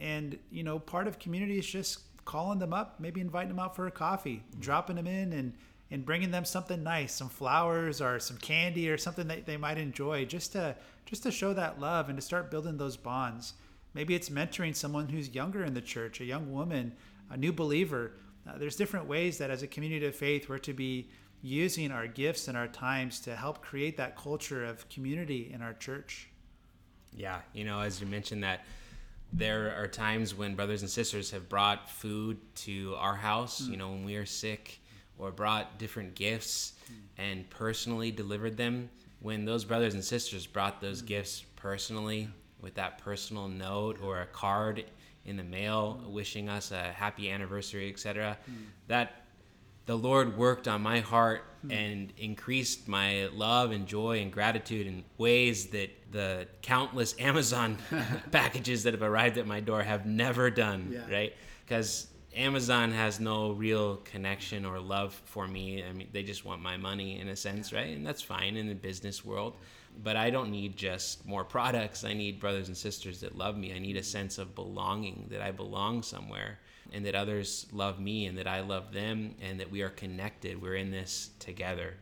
And 0.00 0.36
you 0.50 0.64
know, 0.64 0.80
part 0.80 1.06
of 1.06 1.20
community 1.20 1.60
is 1.60 1.66
just 1.66 2.00
calling 2.24 2.58
them 2.58 2.72
up, 2.72 2.98
maybe 2.98 3.20
inviting 3.20 3.50
them 3.50 3.60
out 3.60 3.76
for 3.76 3.86
a 3.86 3.92
coffee, 3.92 4.42
dropping 4.58 4.96
them 4.96 5.06
in, 5.06 5.32
and 5.32 5.52
and 5.90 6.04
bringing 6.04 6.30
them 6.30 6.44
something 6.44 6.82
nice, 6.82 7.12
some 7.12 7.28
flowers 7.28 8.00
or 8.00 8.20
some 8.20 8.36
candy 8.36 8.88
or 8.88 8.96
something 8.96 9.26
that 9.28 9.46
they 9.46 9.56
might 9.56 9.78
enjoy, 9.78 10.24
just 10.24 10.52
to 10.52 10.76
just 11.06 11.22
to 11.24 11.32
show 11.32 11.52
that 11.52 11.80
love 11.80 12.08
and 12.08 12.16
to 12.16 12.22
start 12.22 12.50
building 12.50 12.76
those 12.76 12.96
bonds. 12.96 13.54
Maybe 13.94 14.14
it's 14.14 14.28
mentoring 14.28 14.76
someone 14.76 15.08
who's 15.08 15.34
younger 15.34 15.64
in 15.64 15.74
the 15.74 15.80
church, 15.80 16.20
a 16.20 16.24
young 16.24 16.52
woman, 16.52 16.92
a 17.30 17.36
new 17.36 17.52
believer. 17.52 18.12
Uh, 18.48 18.56
there's 18.56 18.76
different 18.76 19.06
ways 19.06 19.38
that 19.38 19.50
as 19.50 19.62
a 19.62 19.66
community 19.66 20.06
of 20.06 20.14
faith 20.14 20.48
we're 20.48 20.58
to 20.58 20.72
be 20.72 21.08
using 21.42 21.90
our 21.90 22.06
gifts 22.06 22.48
and 22.48 22.56
our 22.56 22.68
times 22.68 23.20
to 23.20 23.34
help 23.34 23.62
create 23.62 23.96
that 23.96 24.16
culture 24.16 24.64
of 24.64 24.88
community 24.88 25.50
in 25.52 25.62
our 25.62 25.72
church. 25.72 26.28
Yeah, 27.16 27.40
you 27.52 27.64
know, 27.64 27.80
as 27.80 28.00
you 28.00 28.06
mentioned 28.06 28.44
that 28.44 28.64
there 29.32 29.74
are 29.76 29.88
times 29.88 30.34
when 30.34 30.54
brothers 30.54 30.82
and 30.82 30.90
sisters 30.90 31.30
have 31.30 31.48
brought 31.48 31.88
food 31.88 32.38
to 32.54 32.94
our 32.98 33.16
house, 33.16 33.62
mm. 33.62 33.70
you 33.70 33.76
know, 33.76 33.90
when 33.90 34.04
we 34.04 34.16
are 34.16 34.26
sick 34.26 34.79
or 35.20 35.30
brought 35.30 35.78
different 35.78 36.14
gifts 36.14 36.72
and 37.18 37.48
personally 37.50 38.10
delivered 38.10 38.56
them, 38.56 38.88
when 39.20 39.44
those 39.44 39.64
brothers 39.64 39.94
and 39.94 40.02
sisters 40.02 40.46
brought 40.46 40.80
those 40.80 41.02
gifts 41.02 41.44
personally 41.56 42.28
with 42.60 42.74
that 42.74 42.98
personal 42.98 43.48
note 43.48 44.00
or 44.02 44.22
a 44.22 44.26
card 44.26 44.84
in 45.24 45.36
the 45.36 45.44
mail 45.44 46.00
wishing 46.08 46.48
us 46.48 46.72
a 46.72 46.82
happy 46.92 47.30
anniversary, 47.30 47.90
etc., 47.90 48.38
that 48.88 49.24
the 49.86 49.96
Lord 49.96 50.36
worked 50.36 50.68
on 50.68 50.82
my 50.82 51.00
heart 51.00 51.44
and 51.68 52.12
increased 52.16 52.88
my 52.88 53.28
love 53.34 53.70
and 53.70 53.86
joy 53.86 54.20
and 54.20 54.32
gratitude 54.32 54.86
in 54.86 55.04
ways 55.18 55.66
that 55.68 55.90
the 56.10 56.46
countless 56.62 57.14
Amazon 57.18 57.76
packages 58.30 58.84
that 58.84 58.94
have 58.94 59.02
arrived 59.02 59.36
at 59.36 59.46
my 59.46 59.60
door 59.60 59.82
have 59.82 60.06
never 60.06 60.48
done, 60.48 60.90
yeah. 60.92 61.12
right? 61.12 61.34
Because 61.66 62.06
Amazon 62.34 62.92
has 62.92 63.18
no 63.18 63.52
real 63.52 63.96
connection 63.96 64.64
or 64.64 64.78
love 64.78 65.20
for 65.24 65.48
me. 65.48 65.82
I 65.82 65.92
mean, 65.92 66.08
they 66.12 66.22
just 66.22 66.44
want 66.44 66.62
my 66.62 66.76
money 66.76 67.18
in 67.18 67.28
a 67.28 67.36
sense, 67.36 67.72
right? 67.72 67.96
And 67.96 68.06
that's 68.06 68.22
fine 68.22 68.56
in 68.56 68.68
the 68.68 68.74
business 68.74 69.24
world. 69.24 69.56
But 70.04 70.16
I 70.16 70.30
don't 70.30 70.50
need 70.50 70.76
just 70.76 71.26
more 71.26 71.42
products. 71.42 72.04
I 72.04 72.12
need 72.12 72.38
brothers 72.38 72.68
and 72.68 72.76
sisters 72.76 73.20
that 73.20 73.36
love 73.36 73.56
me. 73.56 73.74
I 73.74 73.80
need 73.80 73.96
a 73.96 74.02
sense 74.02 74.38
of 74.38 74.54
belonging, 74.54 75.26
that 75.30 75.42
I 75.42 75.50
belong 75.50 76.02
somewhere, 76.04 76.60
and 76.92 77.04
that 77.04 77.16
others 77.16 77.66
love 77.72 77.98
me 77.98 78.26
and 78.26 78.38
that 78.38 78.46
I 78.46 78.60
love 78.60 78.92
them, 78.92 79.34
and 79.40 79.58
that 79.58 79.70
we 79.70 79.82
are 79.82 79.90
connected. 79.90 80.62
We're 80.62 80.76
in 80.76 80.92
this 80.92 81.30
together. 81.40 81.94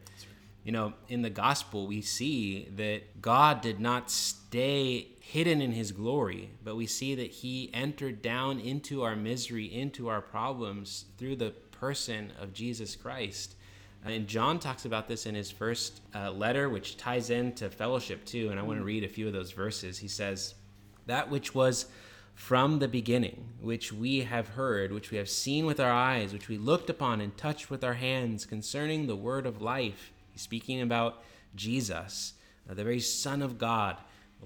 You 0.69 0.73
know, 0.73 0.93
in 1.09 1.23
the 1.23 1.31
gospel, 1.31 1.87
we 1.87 2.03
see 2.03 2.69
that 2.77 3.23
God 3.23 3.63
did 3.63 3.81
not 3.81 4.11
stay 4.11 5.09
hidden 5.19 5.63
in 5.63 5.73
his 5.73 5.93
glory, 5.93 6.51
but 6.63 6.77
we 6.77 6.87
see 6.87 7.15
that 7.15 7.31
he 7.31 7.71
entered 7.73 8.21
down 8.21 8.61
into 8.61 9.03
our 9.03 9.17
misery, 9.17 9.65
into 9.65 10.09
our 10.09 10.21
problems 10.21 11.07
through 11.17 11.37
the 11.37 11.53
person 11.71 12.35
of 12.39 12.53
Jesus 12.53 12.97
Christ. 12.97 13.55
And 14.05 14.29
John 14.29 14.59
talks 14.59 14.85
about 14.85 15.09
this 15.09 15.25
in 15.25 15.35
his 15.35 15.51
first 15.51 16.03
uh, 16.15 16.33
letter, 16.33 16.69
which 16.69 16.99
ties 16.99 17.31
into 17.31 17.71
fellowship 17.71 18.27
too. 18.27 18.51
And 18.51 18.61
I 18.61 18.63
want 18.63 18.79
to 18.79 18.85
read 18.85 19.05
a 19.05 19.09
few 19.09 19.27
of 19.27 19.33
those 19.33 19.53
verses. 19.53 19.97
He 19.97 20.09
says, 20.09 20.55
That 21.07 21.31
which 21.31 21.55
was 21.55 21.87
from 22.35 22.79
the 22.79 22.89
beginning, 22.89 23.49
which 23.63 23.91
we 23.91 24.21
have 24.21 24.49
heard, 24.49 24.93
which 24.93 25.11
we 25.11 25.17
have 25.17 25.31
seen 25.31 25.65
with 25.65 25.81
our 25.81 25.91
eyes, 25.91 26.35
which 26.35 26.49
we 26.49 26.59
looked 26.59 26.91
upon 26.91 27.23
and 27.23 27.35
touched 27.39 27.71
with 27.71 27.83
our 27.83 27.95
hands 27.95 28.45
concerning 28.45 29.07
the 29.07 29.17
word 29.17 29.47
of 29.47 29.63
life. 29.63 30.13
He's 30.39 30.45
speaking 30.45 30.83
about 30.83 31.25
Jesus, 31.57 32.35
uh, 32.71 32.75
the 32.75 32.85
very 32.85 33.01
Son 33.01 33.43
of 33.43 33.59
God 33.59 33.97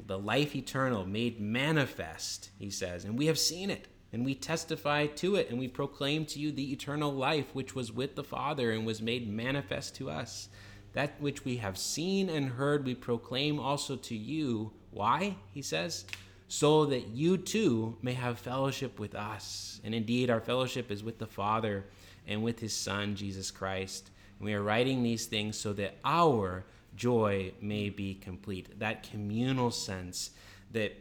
the 0.06 0.18
life 0.18 0.56
eternal 0.56 1.04
made 1.04 1.38
manifest, 1.38 2.48
he 2.58 2.70
says, 2.70 3.04
and 3.04 3.18
we 3.18 3.26
have 3.26 3.38
seen 3.38 3.68
it, 3.68 3.88
and 4.10 4.24
we 4.24 4.34
testify 4.34 5.04
to 5.06 5.36
it, 5.36 5.50
and 5.50 5.58
we 5.58 5.68
proclaim 5.68 6.24
to 6.24 6.38
you 6.38 6.50
the 6.50 6.72
eternal 6.72 7.12
life 7.12 7.54
which 7.54 7.74
was 7.74 7.92
with 7.92 8.16
the 8.16 8.24
Father 8.24 8.72
and 8.72 8.86
was 8.86 9.02
made 9.02 9.28
manifest 9.28 9.94
to 9.96 10.08
us. 10.08 10.48
That 10.94 11.20
which 11.20 11.44
we 11.44 11.58
have 11.58 11.76
seen 11.76 12.30
and 12.30 12.48
heard, 12.48 12.86
we 12.86 12.94
proclaim 12.94 13.60
also 13.60 13.96
to 13.96 14.16
you. 14.16 14.72
Why? 14.92 15.36
He 15.52 15.60
says, 15.60 16.06
so 16.48 16.86
that 16.86 17.08
you 17.08 17.36
too 17.36 17.98
may 18.00 18.14
have 18.14 18.38
fellowship 18.38 18.98
with 18.98 19.14
us. 19.14 19.78
And 19.84 19.94
indeed, 19.94 20.30
our 20.30 20.40
fellowship 20.40 20.90
is 20.90 21.04
with 21.04 21.18
the 21.18 21.26
Father 21.26 21.84
and 22.26 22.42
with 22.42 22.60
his 22.60 22.74
Son, 22.74 23.14
Jesus 23.14 23.50
Christ. 23.50 24.10
We 24.42 24.54
are 24.54 24.62
writing 24.62 25.04
these 25.04 25.26
things 25.26 25.56
so 25.56 25.72
that 25.74 25.94
our 26.04 26.64
joy 26.96 27.52
may 27.60 27.90
be 27.90 28.14
complete. 28.14 28.80
That 28.80 29.08
communal 29.08 29.70
sense 29.70 30.30
that 30.72 30.92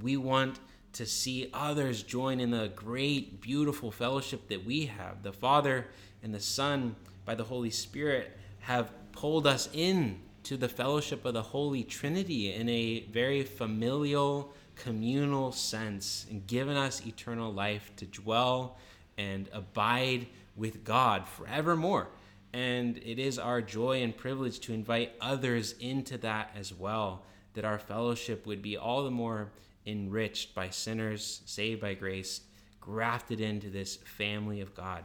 we 0.00 0.16
want 0.16 0.60
to 0.92 1.04
see 1.04 1.50
others 1.52 2.04
join 2.04 2.38
in 2.38 2.52
the 2.52 2.70
great, 2.76 3.40
beautiful 3.40 3.90
fellowship 3.90 4.48
that 4.48 4.64
we 4.64 4.86
have. 4.86 5.24
The 5.24 5.32
Father 5.32 5.88
and 6.22 6.32
the 6.32 6.40
Son, 6.40 6.94
by 7.24 7.34
the 7.34 7.42
Holy 7.42 7.70
Spirit, 7.70 8.38
have 8.60 8.92
pulled 9.10 9.46
us 9.46 9.68
in 9.72 10.20
to 10.44 10.56
the 10.56 10.68
fellowship 10.68 11.24
of 11.24 11.34
the 11.34 11.42
Holy 11.42 11.82
Trinity 11.82 12.52
in 12.52 12.68
a 12.68 13.00
very 13.10 13.42
familial, 13.42 14.52
communal 14.76 15.50
sense 15.50 16.26
and 16.30 16.46
given 16.46 16.76
us 16.76 17.04
eternal 17.04 17.52
life 17.52 17.90
to 17.96 18.06
dwell 18.06 18.78
and 19.18 19.48
abide 19.52 20.28
with 20.56 20.84
God 20.84 21.26
forevermore. 21.26 22.08
And 22.54 22.98
it 22.98 23.18
is 23.18 23.40
our 23.40 23.60
joy 23.60 24.02
and 24.04 24.16
privilege 24.16 24.60
to 24.60 24.72
invite 24.72 25.12
others 25.20 25.74
into 25.80 26.16
that 26.18 26.52
as 26.56 26.72
well, 26.72 27.24
that 27.54 27.64
our 27.64 27.80
fellowship 27.80 28.46
would 28.46 28.62
be 28.62 28.76
all 28.76 29.02
the 29.02 29.10
more 29.10 29.50
enriched 29.84 30.54
by 30.54 30.70
sinners 30.70 31.42
saved 31.46 31.80
by 31.80 31.94
grace, 31.94 32.42
grafted 32.80 33.40
into 33.40 33.70
this 33.70 33.96
family 33.96 34.60
of 34.60 34.72
God. 34.72 35.02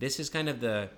This 0.00 0.18
is 0.18 0.28
kind 0.28 0.48
of 0.48 0.60
the 0.60 0.90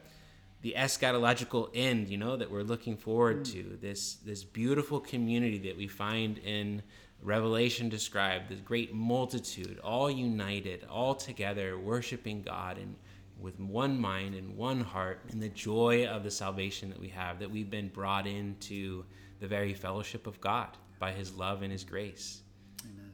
the 0.63 0.75
eschatological 0.77 1.71
end, 1.75 2.09
you 2.09 2.19
know, 2.19 2.37
that 2.37 2.51
we're 2.51 2.63
looking 2.63 2.97
forward 2.97 3.41
mm. 3.41 3.53
to. 3.53 3.79
This 3.83 4.15
this 4.25 4.43
beautiful 4.43 5.01
community 5.01 5.59
that 5.59 5.77
we 5.77 5.87
find 5.87 6.39
in 6.39 6.83
Revelation 7.23 7.91
described, 7.91 8.49
this 8.49 8.61
great 8.61 8.95
multitude, 8.95 9.79
all 9.81 10.11
united, 10.11 10.87
all 10.91 11.15
together, 11.15 11.79
worshiping 11.79 12.41
God 12.41 12.79
and 12.79 12.97
with 13.41 13.59
one 13.59 14.01
mind 14.01 14.35
and 14.35 14.57
one 14.57 14.81
heart, 14.81 15.21
and 15.31 15.43
the 15.43 15.49
joy 15.49 16.07
of 16.07 16.23
the 16.23 16.31
salvation 16.31 16.89
that 16.91 17.01
we 17.01 17.09
have, 17.09 17.39
that 17.39 17.51
we've 17.51 17.71
been 17.71 17.89
brought 17.89 18.27
into 18.27 19.05
the 19.41 19.47
very 19.47 19.75
fellowship 19.75 20.27
of 20.27 20.41
God 20.41 20.69
by 20.99 21.13
His 21.13 21.35
love 21.35 21.63
and 21.63 21.73
His 21.73 21.85
grace. 21.85 22.43
Amen. 22.85 23.13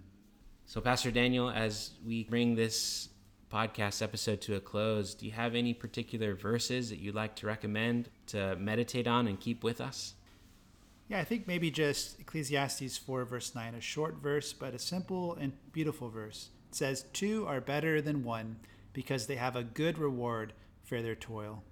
So, 0.66 0.80
Pastor 0.80 1.10
Daniel, 1.10 1.50
as 1.50 1.92
we 2.04 2.24
bring 2.24 2.54
this 2.54 3.08
podcast 3.52 4.02
episode 4.02 4.40
to 4.42 4.56
a 4.56 4.60
close, 4.60 5.14
do 5.14 5.26
you 5.26 5.32
have 5.32 5.54
any 5.54 5.72
particular 5.72 6.34
verses 6.34 6.90
that 6.90 6.98
you'd 6.98 7.14
like 7.14 7.36
to 7.36 7.46
recommend 7.46 8.08
to 8.26 8.56
meditate 8.56 9.06
on 9.06 9.28
and 9.28 9.38
keep 9.38 9.62
with 9.62 9.80
us? 9.80 10.14
Yeah, 11.08 11.20
I 11.20 11.24
think 11.24 11.46
maybe 11.46 11.70
just 11.70 12.18
Ecclesiastes 12.18 12.98
4, 12.98 13.24
verse 13.24 13.54
9, 13.54 13.74
a 13.74 13.80
short 13.80 14.16
verse, 14.16 14.52
but 14.52 14.74
a 14.74 14.78
simple 14.78 15.36
and 15.40 15.52
beautiful 15.72 16.10
verse. 16.10 16.48
It 16.70 16.74
says, 16.74 17.04
Two 17.12 17.46
are 17.46 17.60
better 17.60 18.02
than 18.02 18.24
one 18.24 18.56
because 18.96 19.26
they 19.26 19.36
have 19.36 19.56
a 19.56 19.62
good 19.62 19.98
reward 19.98 20.54
for 20.82 21.02
their 21.02 21.14
toil. 21.14 21.62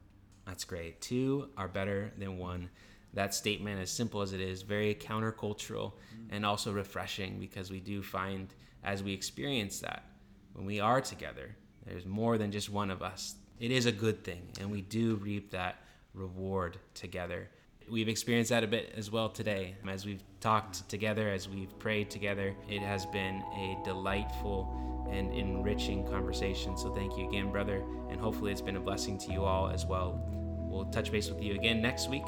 That's 0.46 0.64
great. 0.64 1.00
Two 1.00 1.48
are 1.56 1.68
better 1.68 2.12
than 2.18 2.36
one. 2.36 2.68
That 3.14 3.32
statement, 3.32 3.80
as 3.80 3.88
simple 3.88 4.20
as 4.20 4.34
it 4.34 4.42
is, 4.42 4.60
very 4.60 4.94
countercultural 4.94 5.92
mm-hmm. 5.92 6.34
and 6.34 6.44
also 6.44 6.70
refreshing 6.70 7.40
because 7.40 7.70
we 7.70 7.80
do 7.80 8.02
find 8.02 8.52
as 8.82 9.02
we 9.02 9.14
experience 9.14 9.80
that, 9.80 10.04
when 10.52 10.66
we 10.66 10.80
are 10.80 11.00
together, 11.00 11.56
there's 11.86 12.04
more 12.04 12.36
than 12.36 12.52
just 12.52 12.68
one 12.68 12.90
of 12.90 13.00
us. 13.00 13.36
It 13.58 13.70
is 13.70 13.86
a 13.86 13.92
good 13.92 14.22
thing, 14.22 14.42
and 14.60 14.70
we 14.70 14.82
do 14.82 15.14
reap 15.14 15.50
that 15.52 15.76
reward 16.12 16.76
together. 16.92 17.48
We've 17.90 18.08
experienced 18.08 18.50
that 18.50 18.64
a 18.64 18.66
bit 18.66 18.92
as 18.96 19.10
well 19.10 19.28
today. 19.28 19.76
As 19.88 20.06
we've 20.06 20.22
talked 20.40 20.88
together, 20.88 21.30
as 21.30 21.48
we've 21.48 21.78
prayed 21.78 22.10
together, 22.10 22.54
it 22.68 22.80
has 22.80 23.06
been 23.06 23.42
a 23.56 23.78
delightful 23.84 25.06
and 25.10 25.32
enriching 25.32 26.06
conversation. 26.06 26.76
So 26.76 26.94
thank 26.94 27.16
you 27.18 27.28
again, 27.28 27.52
brother, 27.52 27.84
and 28.10 28.18
hopefully 28.18 28.52
it's 28.52 28.62
been 28.62 28.76
a 28.76 28.80
blessing 28.80 29.18
to 29.18 29.32
you 29.32 29.44
all 29.44 29.68
as 29.68 29.84
well. 29.84 30.20
We'll 30.32 30.86
touch 30.86 31.12
base 31.12 31.28
with 31.28 31.42
you 31.42 31.54
again 31.54 31.82
next 31.82 32.08
week 32.08 32.24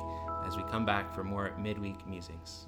as 0.47 0.57
we 0.57 0.63
come 0.65 0.85
back 0.85 1.15
for 1.15 1.25
more 1.25 1.53
midweek 1.59 2.07
musings. 2.07 2.67